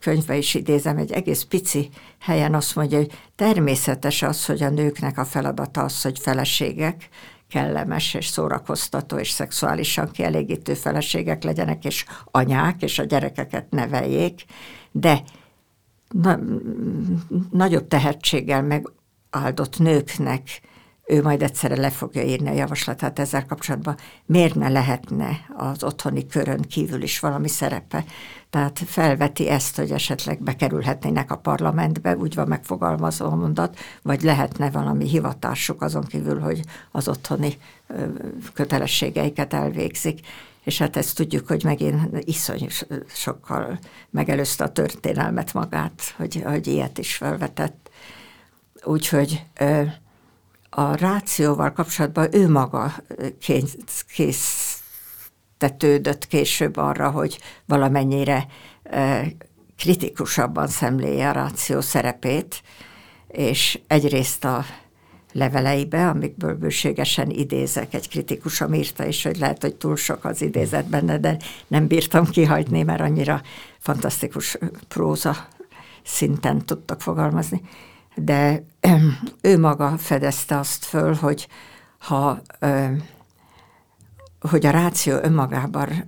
[0.00, 5.18] könyvbe is idézem, egy egész pici helyen azt mondja, hogy természetes az, hogy a nőknek
[5.18, 7.08] a feladata az, hogy feleségek,
[7.48, 14.44] kellemes és szórakoztató és szexuálisan kielégítő feleségek legyenek, és anyák, és a gyerekeket neveljék,
[14.90, 15.22] de
[16.08, 16.38] na,
[17.50, 20.60] nagyobb tehetséggel megáldott nőknek
[21.10, 23.96] ő majd egyszerre le fogja írni a javaslatát ezzel kapcsolatban,
[24.26, 28.04] miért ne lehetne az otthoni körön kívül is valami szerepe.
[28.50, 34.70] Tehát felveti ezt, hogy esetleg bekerülhetnének a parlamentbe, úgy van megfogalmazva a mondat, vagy lehetne
[34.70, 37.58] valami hivatásuk azon kívül, hogy az otthoni
[38.54, 40.20] kötelességeiket elvégzik.
[40.64, 42.68] És hát ezt tudjuk, hogy megint iszony
[43.06, 43.78] sokkal
[44.10, 47.90] megelőzte a történelmet magát, hogy, hogy ilyet is felvetett.
[48.84, 49.42] Úgyhogy
[50.70, 52.92] a rációval kapcsolatban ő maga
[54.14, 58.46] késztetődött később arra, hogy valamennyire
[59.76, 62.62] kritikusabban szemléje a ráció szerepét,
[63.28, 64.64] és egyrészt a
[65.32, 70.88] leveleibe, amikből bőségesen idézek, egy kritikusom írta is, hogy lehet, hogy túl sok az idézet
[70.88, 73.42] benne, de nem bírtam kihagyni, mert annyira
[73.78, 75.48] fantasztikus próza
[76.04, 77.62] szinten tudtak fogalmazni
[78.14, 78.64] de
[79.40, 81.48] ő maga fedezte azt föl, hogy
[81.98, 82.42] ha
[84.40, 86.02] hogy a ráció önmagában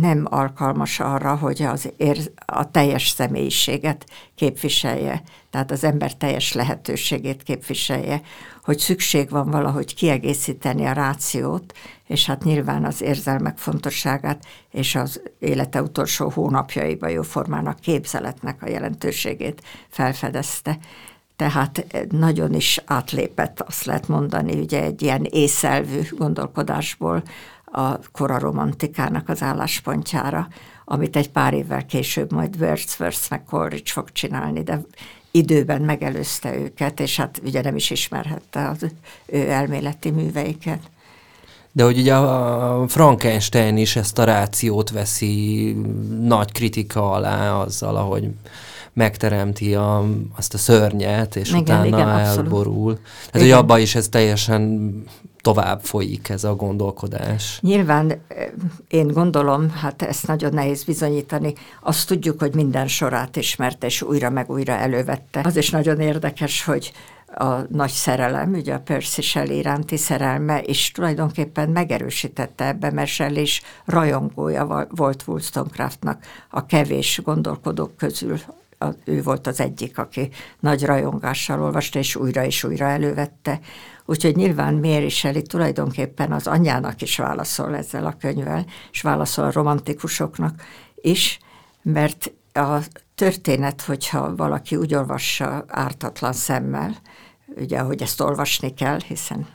[0.00, 7.42] nem alkalmas arra, hogy az ér, a teljes személyiséget képviselje, tehát az ember teljes lehetőségét
[7.42, 8.20] képviselje,
[8.64, 11.72] hogy szükség van valahogy kiegészíteni a rációt,
[12.06, 19.62] és hát nyilván az érzelmek fontosságát és az élete utolsó hónapjaiban jóformának képzeletnek a jelentőségét
[19.88, 20.78] felfedezte
[21.42, 27.22] tehát nagyon is átlépett, azt lehet mondani, ugye egy ilyen észelvű gondolkodásból
[27.64, 30.48] a kora romantikának az álláspontjára,
[30.84, 34.80] amit egy pár évvel később majd Wordsworth meg Coleridge fog csinálni, de
[35.30, 38.86] időben megelőzte őket, és hát ugye nem is ismerhette az
[39.26, 40.80] ő elméleti műveiket.
[41.72, 45.76] De hogy ugye a Frankenstein is ezt a rációt veszi
[46.20, 48.28] nagy kritika alá azzal, ahogy
[48.92, 50.04] megteremti a,
[50.36, 52.98] azt a szörnyet, és igen, utána igen, elborul.
[53.32, 54.92] Hát, hogy abban is ez teljesen
[55.40, 57.58] tovább folyik ez a gondolkodás.
[57.62, 58.46] Nyilván eh,
[58.88, 64.30] én gondolom, hát ezt nagyon nehéz bizonyítani, azt tudjuk, hogy minden sorát ismerte, és újra
[64.30, 65.40] meg újra elővette.
[65.44, 66.92] Az is nagyon érdekes, hogy
[67.34, 73.42] a nagy szerelem, ugye a Percy Shelley iránti szerelme, és tulajdonképpen megerősítette ebbe, mert Shelley
[73.42, 78.40] is rajongója volt Wollstonecraftnak a kevés gondolkodók közül,
[79.04, 80.28] ő volt az egyik, aki
[80.60, 83.60] nagy rajongással olvasta, és újra és újra elővette.
[84.04, 89.52] Úgyhogy nyilván Mary Shelley tulajdonképpen az anyjának is válaszol ezzel a könyvvel, és válaszol a
[89.52, 90.62] romantikusoknak
[90.94, 91.38] is,
[91.82, 92.78] mert a
[93.14, 96.96] történet, hogyha valaki úgy olvassa ártatlan szemmel,
[97.56, 99.46] ugye, hogy ezt olvasni kell, hiszen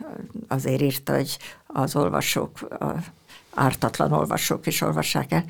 [0.48, 1.38] azért írta, hogy
[1.68, 3.12] az olvasók, az
[3.54, 5.44] ártatlan olvasók is olvassák el,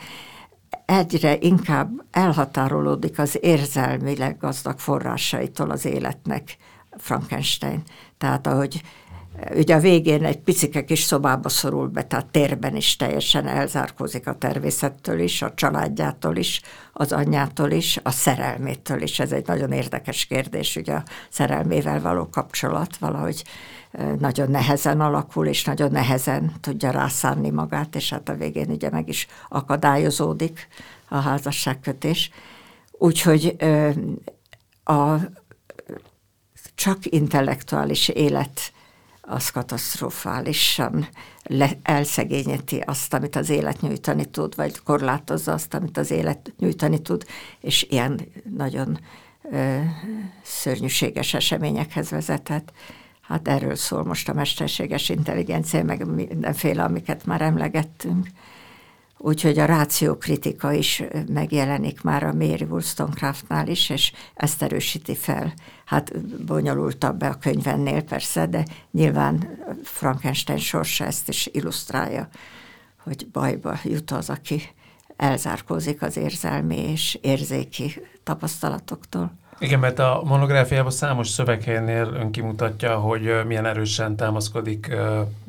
[0.86, 6.58] egyre inkább elhatárolódik az érzelmileg gazdag forrásaitól az életnek
[6.98, 7.84] Frankenstein.
[8.18, 8.82] Tehát ahogy
[9.56, 14.38] ugye a végén egy picike kis szobába szorul be, tehát térben is teljesen elzárkózik a
[14.38, 16.62] természettől is, a családjától is,
[16.94, 19.20] az anyjától is, a szerelmétől is.
[19.20, 23.44] Ez egy nagyon érdekes kérdés, ugye a szerelmével való kapcsolat valahogy
[24.20, 29.10] nagyon nehezen alakul, és nagyon nehezen tudja rászánni magát, és hát a végén ugye meg
[29.10, 30.68] is akadályozódik
[31.08, 32.32] a házasságkötés.
[32.92, 33.56] Úgyhogy
[34.84, 35.16] a
[36.76, 38.72] csak intellektuális élet
[39.22, 41.08] az katasztrofálisan
[41.44, 47.02] le, elszegényeti azt, amit az élet nyújtani tud, vagy korlátozza azt, amit az élet nyújtani
[47.02, 47.26] tud,
[47.62, 48.20] és ilyen
[48.58, 49.00] nagyon
[49.52, 49.80] ö,
[50.44, 52.72] szörnyűséges eseményekhez vezetett.
[53.28, 58.28] Hát erről szól most a mesterséges intelligencia, meg mindenféle, amiket már emlegettünk.
[59.18, 65.54] Úgyhogy a rációkritika is megjelenik már a Mary Wollstonecraftnál is, és ezt erősíti fel.
[65.86, 72.28] Hát bonyolultabb a könyvennél persze, de nyilván Frankenstein sorsa ezt is illusztrálja,
[73.04, 74.62] hogy bajba jut az, aki
[75.16, 79.32] elzárkózik az érzelmi és érzéki tapasztalatoktól.
[79.60, 84.96] Igen, mert a monográfiában számos szöveghelynél ön kimutatja, hogy milyen erősen támaszkodik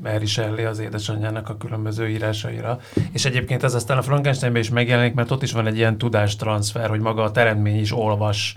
[0.02, 2.80] Mary Shelley az édesanyjának a különböző írásaira.
[3.12, 6.88] És egyébként ez aztán a Frankensteinben is megjelenik, mert ott is van egy ilyen tudástranszfer,
[6.88, 8.56] hogy maga a teremtmény is olvas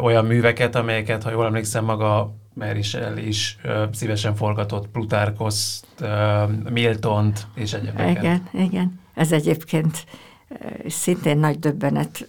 [0.00, 3.58] olyan műveket, amelyeket, ha jól emlékszem, maga Mary Shelley is
[3.92, 5.86] szívesen forgatott Plutarkoszt,
[6.70, 8.22] Miltont és egyebeket.
[8.22, 9.00] Igen, igen.
[9.14, 10.04] Ez egyébként
[10.86, 12.26] szintén nagy döbbenet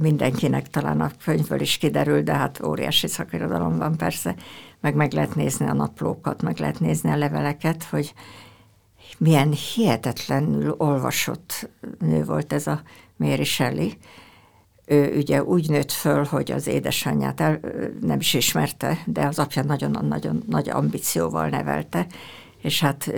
[0.00, 4.34] mindenkinek talán a könyvből is kiderül, de hát óriási szakirodalom van persze,
[4.80, 8.14] meg meg lehet nézni a naplókat, meg lehet nézni a leveleket, hogy
[9.18, 12.82] milyen hihetetlenül olvasott nő volt ez a
[13.16, 13.88] Mary Shelley.
[14.86, 17.60] Ő ugye úgy nőtt föl, hogy az édesanyját el,
[18.00, 22.06] nem is ismerte, de az apja nagyon-nagyon nagy ambícióval nevelte,
[22.62, 23.12] és hát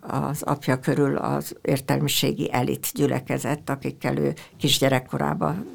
[0.00, 5.66] az apja körül az értelmiségi elit gyülekezett, akikkel ő kisgyerekkorában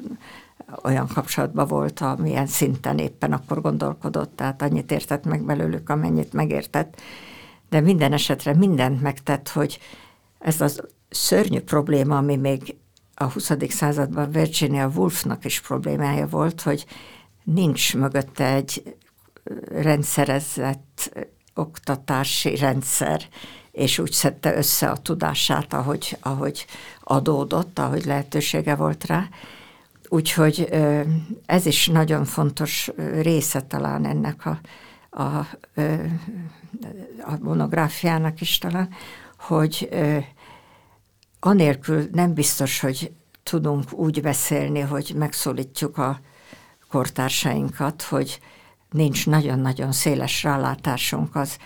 [0.82, 7.00] olyan kapcsolatban volt, amilyen szinten éppen akkor gondolkodott, tehát annyit értett meg belőlük, amennyit megértett.
[7.68, 9.78] De minden esetre mindent megtett, hogy
[10.38, 12.76] ez az szörnyű probléma, ami még
[13.14, 13.52] a 20.
[13.68, 16.86] században Virginia Woolfnak is problémája volt, hogy
[17.44, 18.96] nincs mögötte egy
[19.68, 21.18] rendszerezett
[21.54, 23.22] oktatási rendszer,
[23.72, 26.66] és úgy szedte össze a tudását, ahogy, ahogy
[27.00, 29.28] adódott, ahogy lehetősége volt rá.
[30.08, 30.68] Úgyhogy
[31.46, 32.90] ez is nagyon fontos
[33.20, 34.60] része talán ennek a,
[35.22, 35.38] a,
[37.20, 38.88] a monográfiának is talán,
[39.38, 39.88] hogy
[41.40, 43.12] anélkül nem biztos, hogy
[43.42, 46.20] tudunk úgy beszélni, hogy megszólítjuk a
[46.90, 48.40] kortársainkat, hogy
[48.94, 51.56] nincs nagyon-nagyon széles rálátásunk az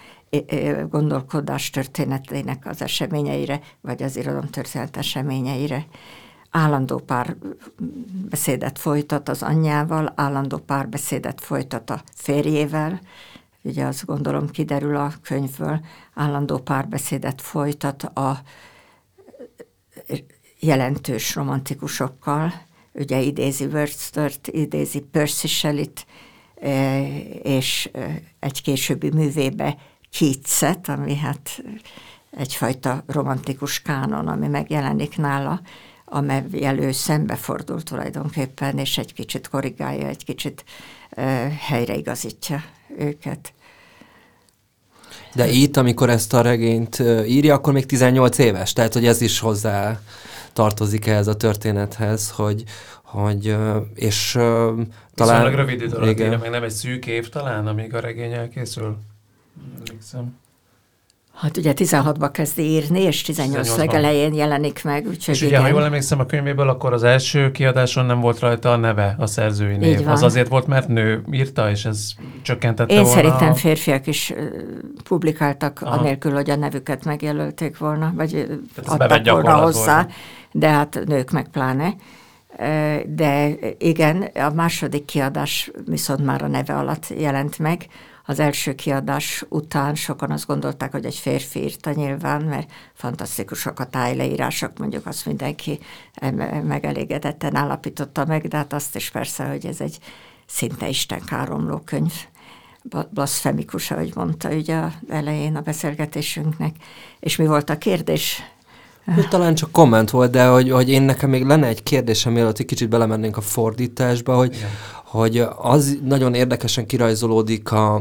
[0.90, 5.86] gondolkodás történetének az eseményeire, vagy az irodalomtörténet eseményeire.
[6.50, 7.36] Állandó pár
[8.30, 13.00] beszédet folytat az anyjával, állandó pár beszédet folytat a férjével,
[13.62, 15.80] ugye azt gondolom kiderül a könyvből,
[16.14, 18.42] állandó párbeszédet folytat a
[20.60, 22.52] jelentős romantikusokkal,
[22.92, 26.06] ugye idézi Wordsworth, idézi Percy Shelley-t,
[27.42, 27.90] és
[28.38, 29.76] egy későbbi művébe
[30.18, 31.62] Keatset, ami hát
[32.30, 35.60] egyfajta romantikus kánon, ami megjelenik nála,
[36.04, 40.64] amelyel szembefordul tulajdonképpen, és egy kicsit korrigálja, egy kicsit
[41.58, 42.62] helyreigazítja
[42.98, 43.52] őket.
[45.34, 49.38] De itt, amikor ezt a regényt írja, akkor még 18 éves, tehát hogy ez is
[49.38, 50.00] hozzá
[50.52, 52.64] tartozik ehhez a történethez, hogy,
[53.10, 53.56] hogy
[53.94, 54.86] és uh, talán...
[55.14, 58.96] Viszonylag rövid idő alatt írja, meg nem egy szűk év talán, amíg a regény elkészül.
[59.78, 60.36] Emlékszem.
[61.40, 65.06] Hát ugye 16-ba kezdi írni, és 18 legelején jelenik meg.
[65.06, 65.62] Úgyhogy és ugye, igen.
[65.62, 69.26] ha jól emlékszem a könyvéből, akkor az első kiadáson nem volt rajta a neve, a
[69.26, 70.08] szerzői név.
[70.08, 73.14] Az azért volt, mert nő írta, és ez csökkentette Én volna.
[73.14, 74.32] szerintem férfiak is
[75.04, 75.98] publikáltak, Aha.
[75.98, 78.46] anélkül, hogy a nevüket megjelölték volna, vagy
[78.84, 80.10] adtak volna hozzá, volna.
[80.52, 81.94] de hát nők meg pláne.
[83.06, 87.86] De igen, a második kiadás viszont már a neve alatt jelent meg,
[88.24, 93.84] az első kiadás után sokan azt gondolták, hogy egy férfi írta nyilván, mert fantasztikusak a
[93.84, 95.78] tájleírások, mondjuk azt mindenki
[96.62, 99.98] megelégedetten állapította meg, de hát azt is persze, hogy ez egy
[100.46, 102.12] szinte istenkáromló könyv
[103.10, 106.76] blasfemikus, ahogy mondta ugye elején a beszélgetésünknek.
[107.20, 108.42] És mi volt a kérdés?
[109.30, 112.66] Talán csak komment volt, de hogy, hogy én nekem még lenne egy kérdésem, mielőtt egy
[112.66, 114.68] kicsit belemennénk a fordításba, hogy, Igen.
[115.04, 117.94] hogy az nagyon érdekesen kirajzolódik a,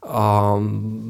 [0.00, 0.56] a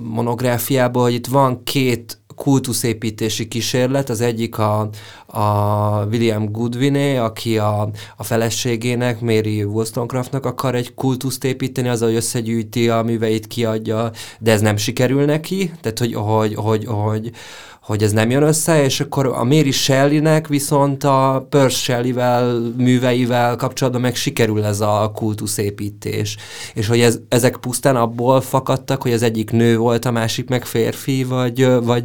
[0.02, 4.88] monográfiából, hogy itt van két kultuszépítési kísérlet, az egyik a,
[5.26, 12.14] a William Goodwiné, aki a, a feleségének, Mary Wollstonecraftnak akar egy kultuszt építeni, az, hogy
[12.14, 17.30] összegyűjti a műveit, kiadja, de ez nem sikerül neki, tehát hogy, hogy, hogy, hogy,
[17.80, 23.56] hogy ez nem jön össze, és akkor a Mary Shelley-nek viszont a Percy Shelley-vel, műveivel
[23.56, 26.36] kapcsolatban meg sikerül ez a kultuszépítés.
[26.74, 30.64] És hogy ez, ezek pusztán abból fakadtak, hogy az egyik nő volt, a másik meg
[30.64, 32.04] férfi, vagy, vagy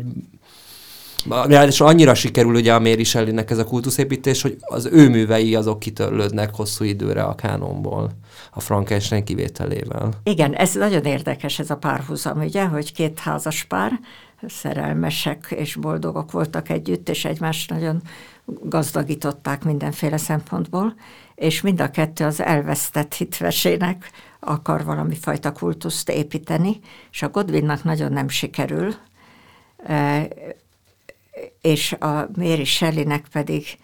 [1.67, 5.79] és annyira sikerül ugye a Mary Shelley-nek ez a kultuszépítés, hogy az ő művei azok
[5.79, 8.11] kitörlődnek hosszú időre a kánonból,
[8.51, 10.09] a Frankenstein kivételével.
[10.23, 13.99] Igen, ez nagyon érdekes ez a párhuzam, ugye, hogy két házas pár,
[14.47, 18.01] szerelmesek és boldogok voltak együtt, és egymást nagyon
[18.45, 20.95] gazdagították mindenféle szempontból,
[21.35, 26.79] és mind a kettő az elvesztett hitvesének akar valami fajta kultuszt építeni,
[27.11, 28.93] és a Godwinnak nagyon nem sikerül,
[29.85, 30.27] e,
[31.61, 33.77] és a Mary Shelleynek pedig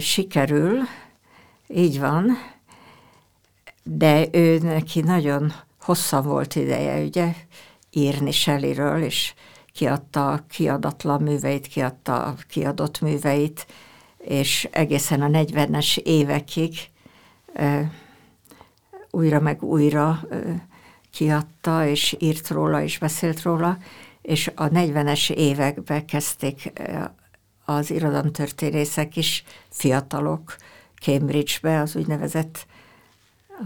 [0.00, 0.78] sikerül,
[1.68, 2.38] így van,
[3.82, 7.34] de ő neki nagyon hosszan volt ideje, ugye,
[7.90, 9.34] írni Shelleyről, és
[9.72, 13.66] kiadta kiadatlan műveit, kiadta kiadott műveit,
[14.18, 16.74] és egészen a 40-es évekig
[19.10, 20.20] újra meg újra
[21.12, 23.78] kiadta, és írt róla, és beszélt róla,
[24.22, 26.72] és a 40-es években kezdték
[27.64, 30.56] az irodalomtörténészek is, fiatalok,
[31.00, 32.66] Cambridge-be, az úgynevezett,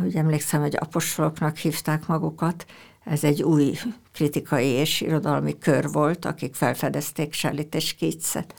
[0.01, 2.67] hogy emlékszem, hogy apostoloknak hívták magukat,
[3.11, 3.79] ez egy új
[4.13, 8.55] kritikai és irodalmi kör volt, akik felfedezték Shelley-t és Keatset.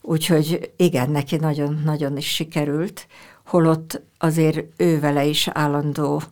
[0.00, 3.06] Úgyhogy igen, neki nagyon-nagyon is sikerült,
[3.46, 6.22] holott azért ő vele is állandó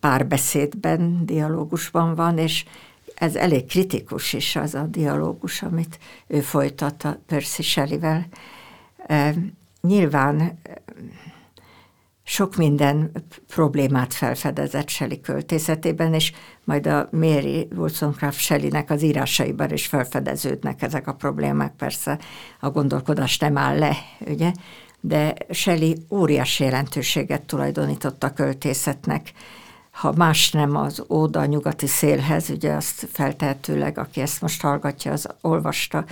[0.00, 2.64] párbeszédben, dialógusban van, és
[3.14, 8.26] ez elég kritikus is az a dialógus, amit ő folytat a Percy Shelley-vel.
[9.06, 9.34] E,
[9.80, 10.58] nyilván
[12.32, 13.10] sok minden
[13.48, 16.32] problémát felfedezett Shelley költészetében, és
[16.64, 21.72] majd a Mary Wollstonecraft Shelleynek az írásaiban is felfedeződnek ezek a problémák.
[21.76, 22.18] Persze
[22.60, 24.52] a gondolkodás nem áll le, ugye?
[25.00, 29.32] De Shelley óriási jelentőséget tulajdonított a költészetnek,
[29.90, 35.12] ha más nem az Óda a nyugati szélhez, ugye azt feltehetőleg, aki ezt most hallgatja,
[35.12, 36.04] az olvasta,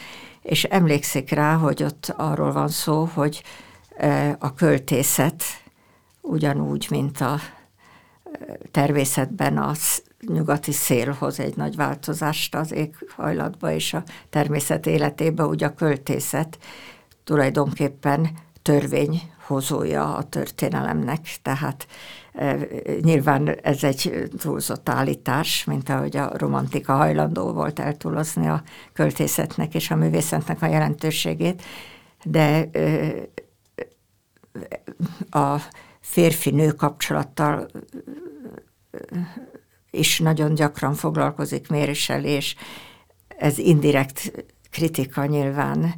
[0.43, 3.43] és emlékszik rá, hogy ott arról van szó, hogy
[3.97, 5.43] e, a költészet
[6.21, 7.39] ugyanúgy, mint a
[8.71, 9.73] természetben a
[10.27, 16.59] nyugati szél hoz egy nagy változást az éghajlatba és a természet életébe, úgy a költészet
[17.25, 18.29] tulajdonképpen
[18.63, 21.87] törvényhozója a történelemnek, tehát
[22.33, 22.59] e,
[23.01, 28.63] nyilván ez egy túlzott állítás, mint ahogy a romantika hajlandó volt eltúlozni a
[28.93, 31.63] költészetnek és a művészetnek a jelentőségét,
[32.25, 33.13] de e,
[35.39, 35.61] a
[36.01, 37.67] férfi-nő kapcsolattal
[39.91, 42.55] is nagyon gyakran foglalkozik Mérésel, és
[43.29, 44.33] ez indirekt
[44.71, 45.95] kritika nyilván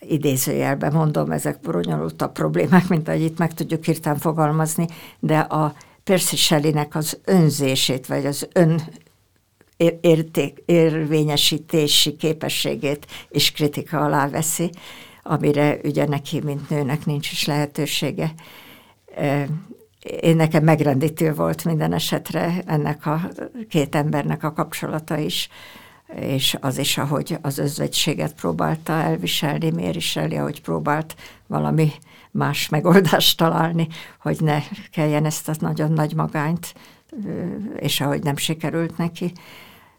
[0.00, 4.86] idézőjelben mondom, ezek bonyolultabb problémák, mint ahogy itt meg tudjuk hirtelen fogalmazni,
[5.18, 8.80] de a Percy Shelley-nek az önzését, vagy az ön
[10.00, 14.70] érték, érvényesítési képességét is kritika alá veszi,
[15.22, 18.34] amire ugye neki, mint nőnek nincs is lehetősége
[20.20, 23.20] én nekem megrendítő volt minden esetre ennek a
[23.68, 25.48] két embernek a kapcsolata is,
[26.14, 31.14] és az is, ahogy az özvegységet próbálta elviselni, mériseli, ahogy próbált
[31.46, 31.92] valami
[32.30, 33.88] más megoldást találni,
[34.20, 36.74] hogy ne kelljen ezt a nagyon nagy magányt,
[37.76, 39.32] és ahogy nem sikerült neki.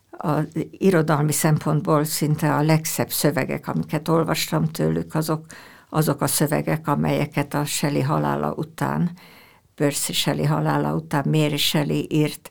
[0.10, 5.46] Az irodalmi szempontból szinte a legszebb szövegek, amiket olvastam tőlük, azok
[5.94, 9.12] azok a szövegek, amelyeket a Shelley halála után,
[9.76, 12.50] Percy Shelley halála után Mary Shelley írt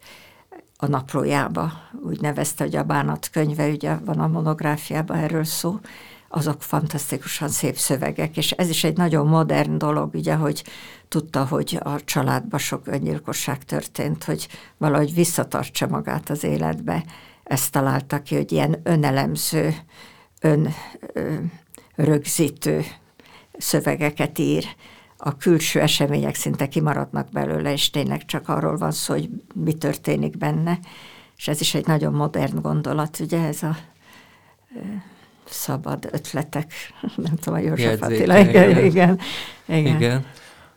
[0.77, 1.73] a naplójába,
[2.03, 5.81] úgy nevezte, hogy a bánat könyve, ugye van a monográfiában erről szó,
[6.29, 10.65] azok fantasztikusan szép szövegek, és ez is egy nagyon modern dolog, ugye, hogy
[11.09, 17.05] tudta, hogy a családban sok öngyilkosság történt, hogy valahogy visszatartsa magát az életbe.
[17.43, 19.75] Ezt találta ki, hogy ilyen önelemző,
[20.41, 20.69] ön
[21.95, 22.85] rögzítő
[23.59, 24.65] szövegeket ír,
[25.17, 30.39] a külső események szinte kimaradnak belőle, és tényleg csak arról van szó, hogy mi történik
[30.39, 30.79] benne,
[31.37, 33.77] és ez is egy nagyon modern gondolat, ugye ez a
[35.45, 36.73] szabad ötletek,
[37.27, 38.85] nem tudom, a József Attila, igen, igen.
[38.85, 39.19] igen,
[39.67, 39.97] igen.
[39.97, 40.25] Igen.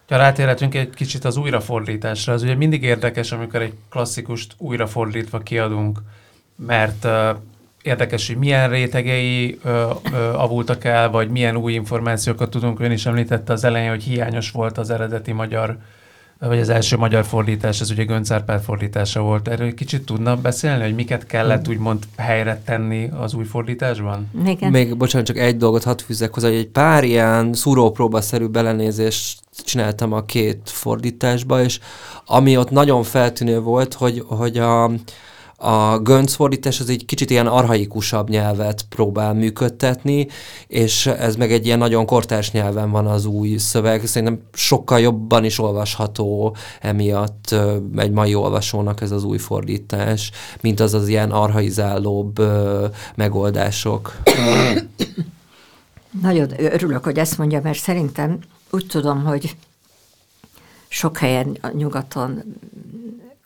[0.08, 6.00] Ha rátérhetünk egy kicsit az újrafordításra, az ugye mindig érdekes, amikor egy klasszikust újrafordítva kiadunk,
[6.56, 7.30] mert uh,
[7.86, 12.80] érdekes, hogy milyen rétegei uh, uh, avultak el, vagy milyen új információkat tudunk.
[12.80, 15.78] Ön is említette az elején, hogy hiányos volt az eredeti magyar,
[16.40, 19.48] vagy az első magyar fordítás, ez ugye Gönc Árpád fordítása volt.
[19.48, 24.30] Erről egy kicsit tudna beszélni, hogy miket kellett úgymond helyre tenni az új fordításban?
[24.46, 24.72] igen.
[24.72, 30.14] Még, bocsánat, csak egy dolgot hadd fűzzek hozzá, hogy egy pár ilyen szúrópróbaszerű belenézést csináltam
[30.14, 31.80] a két fordításba, és
[32.26, 34.92] ami ott nagyon feltűnő volt, hogy, hogy a,
[35.58, 40.28] a Gönc fordítás az egy kicsit ilyen arhaikusabb nyelvet próbál működtetni,
[40.68, 44.06] és ez meg egy ilyen nagyon kortárs nyelven van az új szöveg.
[44.06, 47.56] Szerintem sokkal jobban is olvasható emiatt
[47.95, 50.32] egy mai olvasónak ez az új fordítás,
[50.62, 52.41] mint az az ilyen arhaizálóbb
[53.16, 54.18] megoldások.
[56.22, 58.39] Nagyon örülök, hogy ezt mondja, mert szerintem
[58.72, 59.56] úgy tudom, hogy
[60.88, 62.43] sok helyen a nyugaton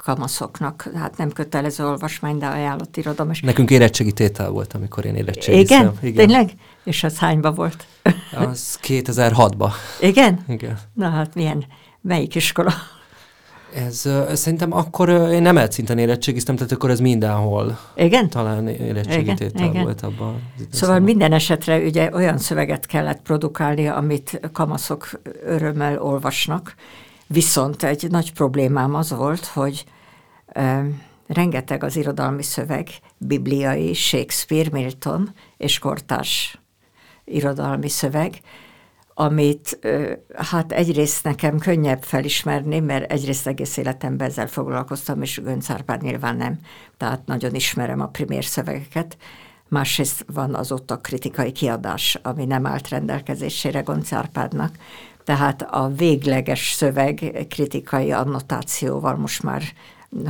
[0.03, 3.31] kamaszoknak, hát nem kötelező olvasmány, de ajánlott irodalom.
[3.31, 5.91] És Nekünk érettségi tétel volt, amikor én érettségiztem.
[6.01, 6.13] igen?
[6.13, 6.51] Tényleg?
[6.83, 7.85] És az hányba volt?
[8.49, 9.71] Az 2006-ba.
[10.01, 10.39] Igen?
[10.47, 10.77] Igen.
[10.93, 11.65] Na hát milyen,
[12.01, 12.73] melyik iskola?
[13.75, 18.29] Ez ö, szerintem akkor ö, én emelt szinten érettségiztem, tehát akkor ez mindenhol Igen?
[18.29, 19.83] talán érettségi Igen, igen.
[19.83, 20.41] volt abban.
[20.71, 25.09] Szóval minden esetre ugye olyan szöveget kellett produkálni, amit kamaszok
[25.45, 26.73] örömmel olvasnak,
[27.31, 29.85] viszont egy nagy problémám az volt, hogy
[30.53, 30.79] ö,
[31.27, 36.59] rengeteg az irodalmi szöveg, bibliai, Shakespeare, Milton és kortárs
[37.25, 38.41] irodalmi szöveg,
[39.13, 45.69] amit ö, hát egyrészt nekem könnyebb felismerni, mert egyrészt egész életemben ezzel foglalkoztam, és Gönc
[45.69, 46.59] Árpád nyilván nem,
[46.97, 49.17] tehát nagyon ismerem a primér szövegeket.
[49.67, 54.75] Másrészt van azóta kritikai kiadás, ami nem állt rendelkezésére Gönc Árpádnak,
[55.29, 59.61] tehát a végleges szöveg kritikai annotációval most már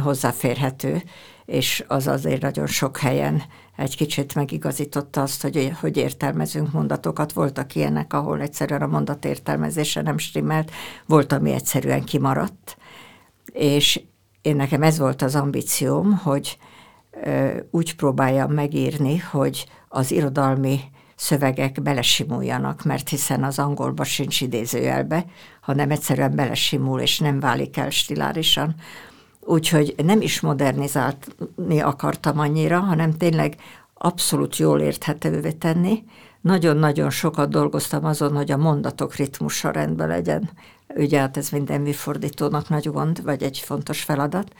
[0.03, 1.03] hozzáférhető,
[1.45, 3.41] és az azért nagyon sok helyen
[3.75, 7.33] egy kicsit megigazította azt, hogy, hogy értelmezünk mondatokat.
[7.33, 10.71] Voltak ilyenek, ahol egyszerűen a mondat értelmezése nem stimmelt,
[11.05, 12.77] volt, ami egyszerűen kimaradt,
[13.53, 14.01] és
[14.41, 16.57] én nekem ez volt az ambícióm, hogy
[17.23, 20.79] ö, úgy próbáljam megírni, hogy az irodalmi
[21.19, 25.25] szövegek belesimuljanak, mert hiszen az angolba sincs idézőjelbe,
[25.61, 28.75] hanem egyszerűen belesimul, és nem válik el stilárisan.
[29.39, 33.55] Úgyhogy nem is modernizálni akartam annyira, hanem tényleg
[33.93, 36.03] abszolút jól érthetővé tenni.
[36.41, 40.49] Nagyon-nagyon sokat dolgoztam azon, hogy a mondatok ritmusa rendben legyen.
[40.95, 44.53] Ugye hát ez minden műfordítónak nagy gond, vagy egy fontos feladat.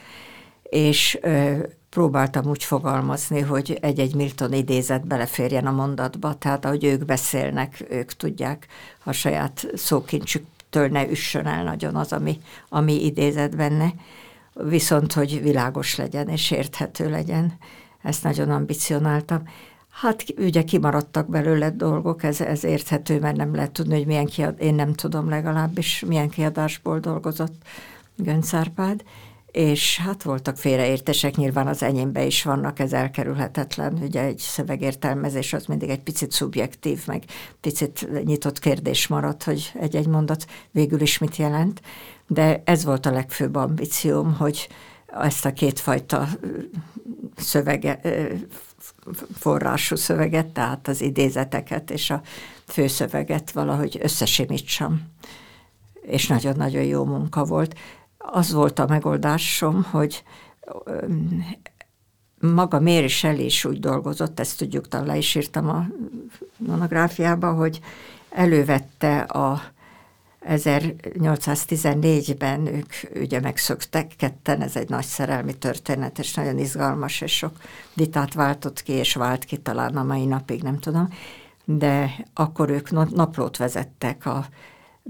[0.63, 1.57] És ö,
[1.89, 8.13] próbáltam úgy fogalmazni, hogy egy-egy Milton idézet beleférjen a mondatba, tehát ahogy ők beszélnek, ők
[8.13, 8.67] tudják
[9.03, 13.93] a saját szókincsüktől ne üssön el nagyon az, ami, ami idézet benne
[14.63, 17.53] viszont hogy világos legyen és érthető legyen.
[18.01, 19.43] Ezt nagyon ambicionáltam.
[19.89, 24.61] Hát ugye kimaradtak belőle dolgok, ez, ez érthető, mert nem lehet tudni, hogy milyen kiad,
[24.61, 27.55] én nem tudom legalábbis, milyen kiadásból dolgozott
[28.15, 29.03] Gönc Árpád,
[29.51, 35.65] és hát voltak félreértések, nyilván az enyémben is vannak, ez elkerülhetetlen, ugye egy szövegértelmezés az
[35.65, 37.23] mindig egy picit szubjektív, meg
[37.61, 41.81] picit nyitott kérdés maradt, hogy egy-egy mondat végül is mit jelent,
[42.27, 44.69] de ez volt a legfőbb ambícióm, hogy
[45.05, 46.27] ezt a kétfajta
[47.35, 47.99] szövege,
[49.33, 52.21] forrású szöveget, tehát az idézeteket és a
[52.65, 55.01] főszöveget valahogy összesimítsam.
[56.01, 57.75] És nagyon-nagyon jó munka volt.
[58.21, 60.23] Az volt a megoldásom, hogy
[62.39, 65.87] maga Mary Shelley is úgy dolgozott, ezt tudjuk, talán le is írtam a
[66.57, 67.79] monográfiába, hogy
[68.29, 69.61] elővette a
[70.45, 77.57] 1814-ben ők ugye megszöktek ketten, ez egy nagy szerelmi történet, és nagyon izgalmas, és sok
[77.93, 81.07] vitát váltott ki, és vált ki talán a mai napig, nem tudom,
[81.65, 84.45] de akkor ők naplót vezettek a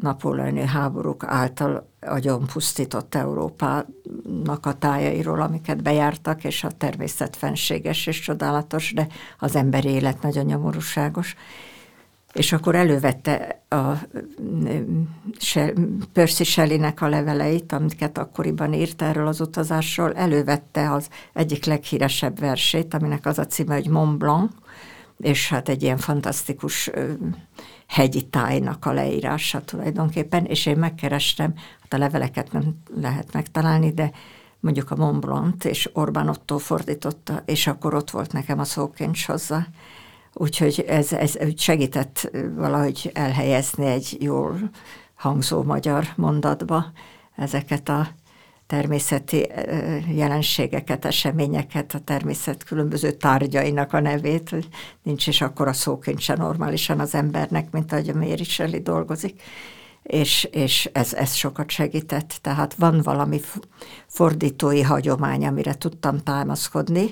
[0.01, 8.19] napóleoni háborúk által agyon pusztított Európának a tájairól, amiket bejártak, és a természet fenséges és
[8.19, 9.07] csodálatos, de
[9.39, 11.35] az emberi élet nagyon nyomorúságos.
[12.33, 13.91] És akkor elővette a
[16.13, 22.93] Percy Shelley-nek a leveleit, amiket akkoriban írt erről az utazásról, elővette az egyik leghíresebb versét,
[22.93, 24.51] aminek az a címe, hogy Mont Blanc,
[25.17, 26.91] és hát egy ilyen fantasztikus
[27.89, 34.11] hegyi tájnak a leírása tulajdonképpen, és én megkerestem, hát a leveleket nem lehet megtalálni, de
[34.59, 39.25] mondjuk a Mont Blanc-t, és Orbán Otto fordította, és akkor ott volt nekem a szókincs
[39.25, 39.67] hozzá.
[40.33, 44.69] Úgyhogy ez, ez segített valahogy elhelyezni egy jól
[45.15, 46.85] hangzó magyar mondatba
[47.35, 48.07] ezeket a
[48.69, 49.47] természeti
[50.07, 54.67] jelenségeket, eseményeket, a természet különböző tárgyainak a nevét, hogy
[55.03, 59.41] nincs is akkor a szókincse normálisan az embernek, mint ahogy a Méri Shelley dolgozik,
[60.03, 62.39] és, és ez, ez sokat segített.
[62.41, 63.39] Tehát van valami
[64.07, 67.09] fordítói hagyomány, amire tudtam támaszkodni,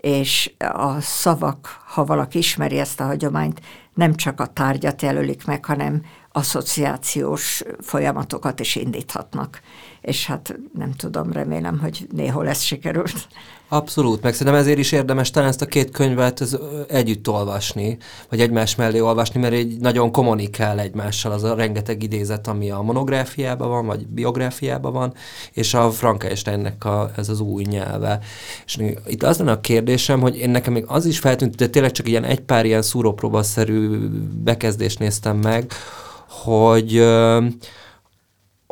[0.00, 3.60] és a szavak, ha valaki ismeri ezt a hagyományt,
[3.94, 9.60] nem csak a tárgyat jelölik meg, hanem asszociációs folyamatokat is indíthatnak.
[10.06, 13.28] És hát nem tudom, remélem, hogy néhol ez sikerült.
[13.68, 16.56] Abszolút, meg szerintem ezért is érdemes talán ezt a két könyvet ez
[16.88, 17.98] együtt olvasni,
[18.30, 22.80] vagy egymás mellé olvasni, mert egy nagyon kommunikál egymással az a rengeteg idézet, ami a
[22.80, 25.14] monográfiában van, vagy biográfiában van,
[25.52, 28.18] és a Frankensteinnek a, ez az új nyelve.
[28.66, 31.92] És itt az lenne a kérdésem, hogy én nekem még az is feltűnt, de tényleg
[31.92, 34.08] csak ilyen egy pár ilyen szúrópróbaszerű
[34.44, 35.72] bekezdést néztem meg,
[36.28, 37.04] hogy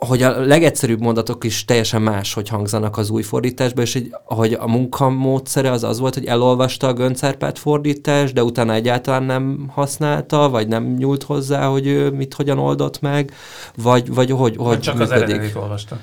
[0.04, 4.52] hogy a legegyszerűbb mondatok is teljesen más, hogy hangzanak az új fordításba, és hogy, hogy
[4.52, 10.48] a munkamódszere az az volt, hogy elolvasta a Göncárpát fordítást, de utána egyáltalán nem használta,
[10.48, 13.32] vagy nem nyúlt hozzá, hogy ő mit hogyan oldott meg,
[13.76, 15.40] vagy, vagy hogy, hogy Csak működik.
[15.40, 15.98] az olvasta.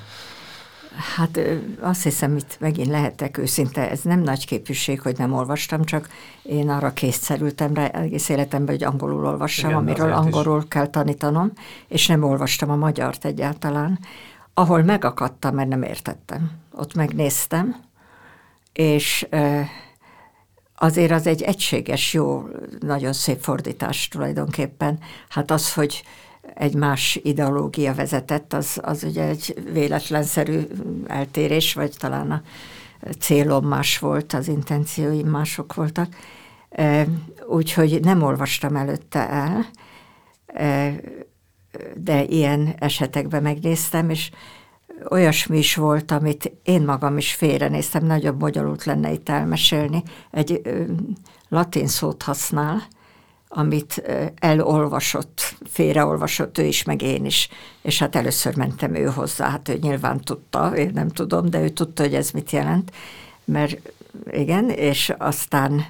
[1.16, 1.40] Hát
[1.80, 6.08] azt hiszem, itt megint lehetek őszinte, ez nem nagy képűség, hogy nem olvastam, csak
[6.42, 10.68] én arra készszerültem rá egész életemben, hogy angolul olvassam, Igen, amiről angolul is.
[10.68, 11.52] kell tanítanom,
[11.88, 13.98] és nem olvastam a magyart egyáltalán,
[14.54, 16.50] ahol megakadtam, mert nem értettem.
[16.72, 17.76] Ott megnéztem,
[18.72, 19.26] és
[20.76, 22.48] azért az egy egységes, jó,
[22.80, 24.98] nagyon szép fordítás tulajdonképpen.
[25.28, 26.02] Hát az, hogy
[26.54, 30.60] egy más ideológia vezetett, az, az ugye egy véletlenszerű
[31.06, 32.42] eltérés, vagy talán a
[33.18, 36.16] célom más volt, az intencióim mások voltak.
[37.46, 39.66] Úgyhogy nem olvastam előtte el,
[41.94, 44.30] de ilyen esetekben megnéztem, és
[45.10, 50.02] olyasmi is volt, amit én magam is félrenéztem, nagyobb bonyolult lenne itt elmesélni.
[50.30, 50.62] Egy
[51.48, 52.82] latin szót használ,
[53.54, 54.02] amit
[54.38, 57.48] elolvasott, félreolvasott ő is, meg én is.
[57.82, 61.68] És hát először mentem ő hozzá, hát ő nyilván tudta, én nem tudom, de ő
[61.68, 62.92] tudta, hogy ez mit jelent.
[63.44, 63.92] Mert
[64.30, 65.84] igen, és aztán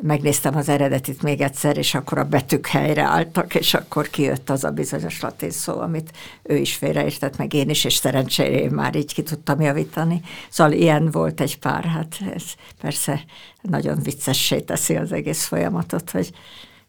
[0.00, 4.64] megnéztem az eredetit még egyszer, és akkor a betűk helyre álltak, és akkor kijött az
[4.64, 6.10] a bizonyos latin szó, amit
[6.42, 10.20] ő is félreértett, meg én is, és szerencsére én már így ki tudtam javítani.
[10.50, 12.44] Szóval ilyen volt egy pár, hát ez
[12.80, 13.24] persze
[13.62, 16.30] nagyon viccessé teszi az egész folyamatot, hogy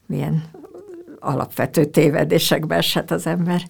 [0.05, 0.43] milyen
[1.19, 3.61] alapvető tévedésekbe esett az ember.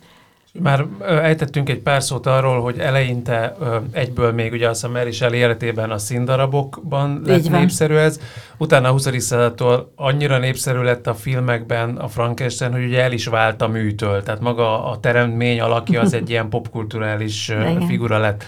[0.59, 3.55] Már ejtettünk egy pár szót arról, hogy eleinte
[3.91, 8.19] egyből még ugye azt a Mary Shelley életében a színdarabokban lett népszerű ez,
[8.57, 9.21] utána a 20.
[9.21, 14.23] századtól annyira népszerű lett a filmekben a Frankenstein, hogy ugye el is vált a műtől,
[14.23, 17.51] tehát maga a teremtmény alakja az egy ilyen popkulturális
[17.87, 18.43] figura lett.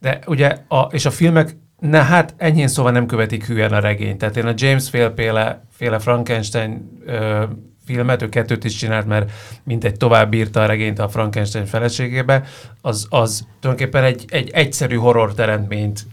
[0.00, 1.56] De ugye, a, és a filmek
[1.88, 4.18] ne, hát enyhén szóval nem követik hülyen a regényt.
[4.18, 7.44] Tehát én a James féle, féle Frankenstein ö,
[7.86, 9.30] filmet, ő kettőt is csinált, mert
[9.64, 12.44] mindegy tovább írta a regényt a Frankenstein feleségébe,
[12.80, 16.06] az, az tulajdonképpen egy, egy egyszerű horror teremtményt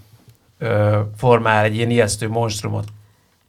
[0.57, 2.87] ö, formál, egy ilyen ijesztő monstrumot.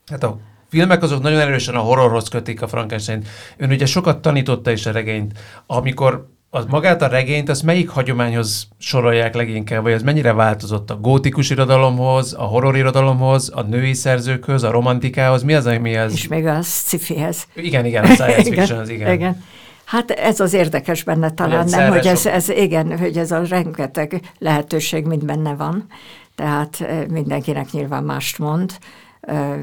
[0.07, 3.25] Hát a filmek azok nagyon erősen a horrorhoz kötik a Frankenstein.
[3.57, 5.39] Ön ugye sokat tanította is a regényt.
[5.67, 10.97] Amikor az magát a regényt, az melyik hagyományhoz sorolják leginkább, vagy az mennyire változott a
[10.97, 16.13] gótikus irodalomhoz, a horror irodalomhoz, a női szerzőkhöz, a romantikához, mi az, ami ez?
[16.13, 17.47] És még a sci-fihez.
[17.55, 19.13] Igen, igen, a science fiction az igen.
[19.13, 19.45] igen.
[19.85, 24.21] Hát ez az érdekes benne talán, nem, hogy ez, ez, igen, hogy ez a rengeteg
[24.39, 25.87] lehetőség mind benne van,
[26.35, 28.73] tehát eh, mindenkinek nyilván mást mond,
[29.21, 29.57] eh,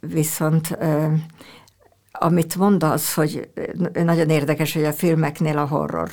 [0.00, 1.10] viszont eh,
[2.18, 3.50] amit mond az, hogy
[3.92, 6.10] nagyon érdekes, hogy a filmeknél a horror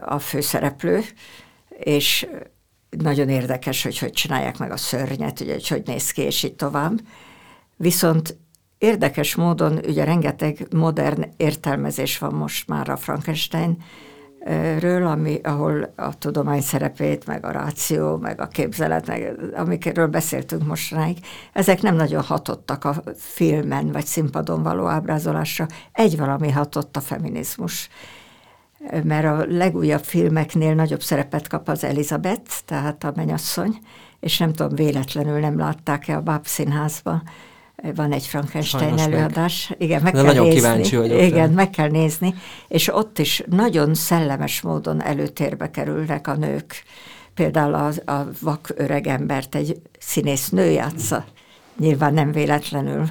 [0.00, 1.00] a főszereplő,
[1.68, 2.26] és
[2.90, 6.54] nagyon érdekes, hogy hogy csinálják meg a szörnyet, ugye, hogy hogy néz ki, és így
[6.54, 7.00] tovább.
[7.76, 8.36] Viszont
[8.78, 13.82] érdekes módon ugye rengeteg modern értelmezés van most már a Frankenstein
[14.78, 20.66] ről, ami, ahol a tudomány szerepét, meg a ráció, meg a képzelet, meg amikről beszéltünk
[20.66, 21.18] mostanáig,
[21.52, 25.66] ezek nem nagyon hatottak a filmen vagy színpadon való ábrázolásra.
[25.92, 27.88] Egy valami hatott a feminizmus
[29.02, 33.78] mert a legújabb filmeknél nagyobb szerepet kap az Elizabeth, tehát a menyasszony,
[34.20, 37.22] és nem tudom, véletlenül nem látták-e a Bábszínházban,
[37.94, 39.68] van egy Frankenstein Sajnos előadás.
[39.68, 39.82] Meg.
[39.82, 40.60] Igen, meg De kell nagyon nézni.
[40.60, 41.20] kíváncsi vagyok.
[41.22, 42.34] Igen, meg kell nézni,
[42.68, 46.82] és ott is nagyon szellemes módon előtérbe kerülnek a nők.
[47.34, 51.24] Például a, a vak öreg embert egy színész nő játsza,
[51.78, 53.06] nyilván nem véletlenül.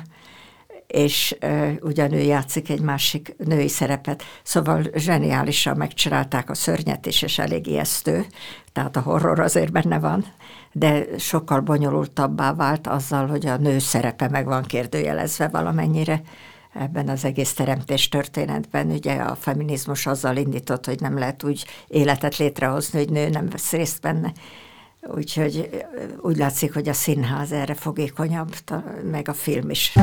[0.88, 7.22] És uh, ugyan ő játszik egy másik női szerepet, szóval zseniálisan megcsinálták a szörnyet is,
[7.22, 8.26] és elég ijesztő,
[8.74, 10.26] tehát a horror azért benne van,
[10.72, 16.22] de sokkal bonyolultabbá vált azzal, hogy a nő szerepe meg van kérdőjelezve valamennyire
[16.74, 18.92] ebben az egész teremtés történetben.
[18.92, 23.72] Ugye a feminizmus azzal indított, hogy nem lehet úgy életet létrehozni, hogy nő nem vesz
[23.72, 24.34] részt benne.
[25.08, 25.86] Úgyhogy
[26.22, 28.56] úgy látszik, hogy a színház erre fogékonyabb,
[29.12, 29.94] meg a film is.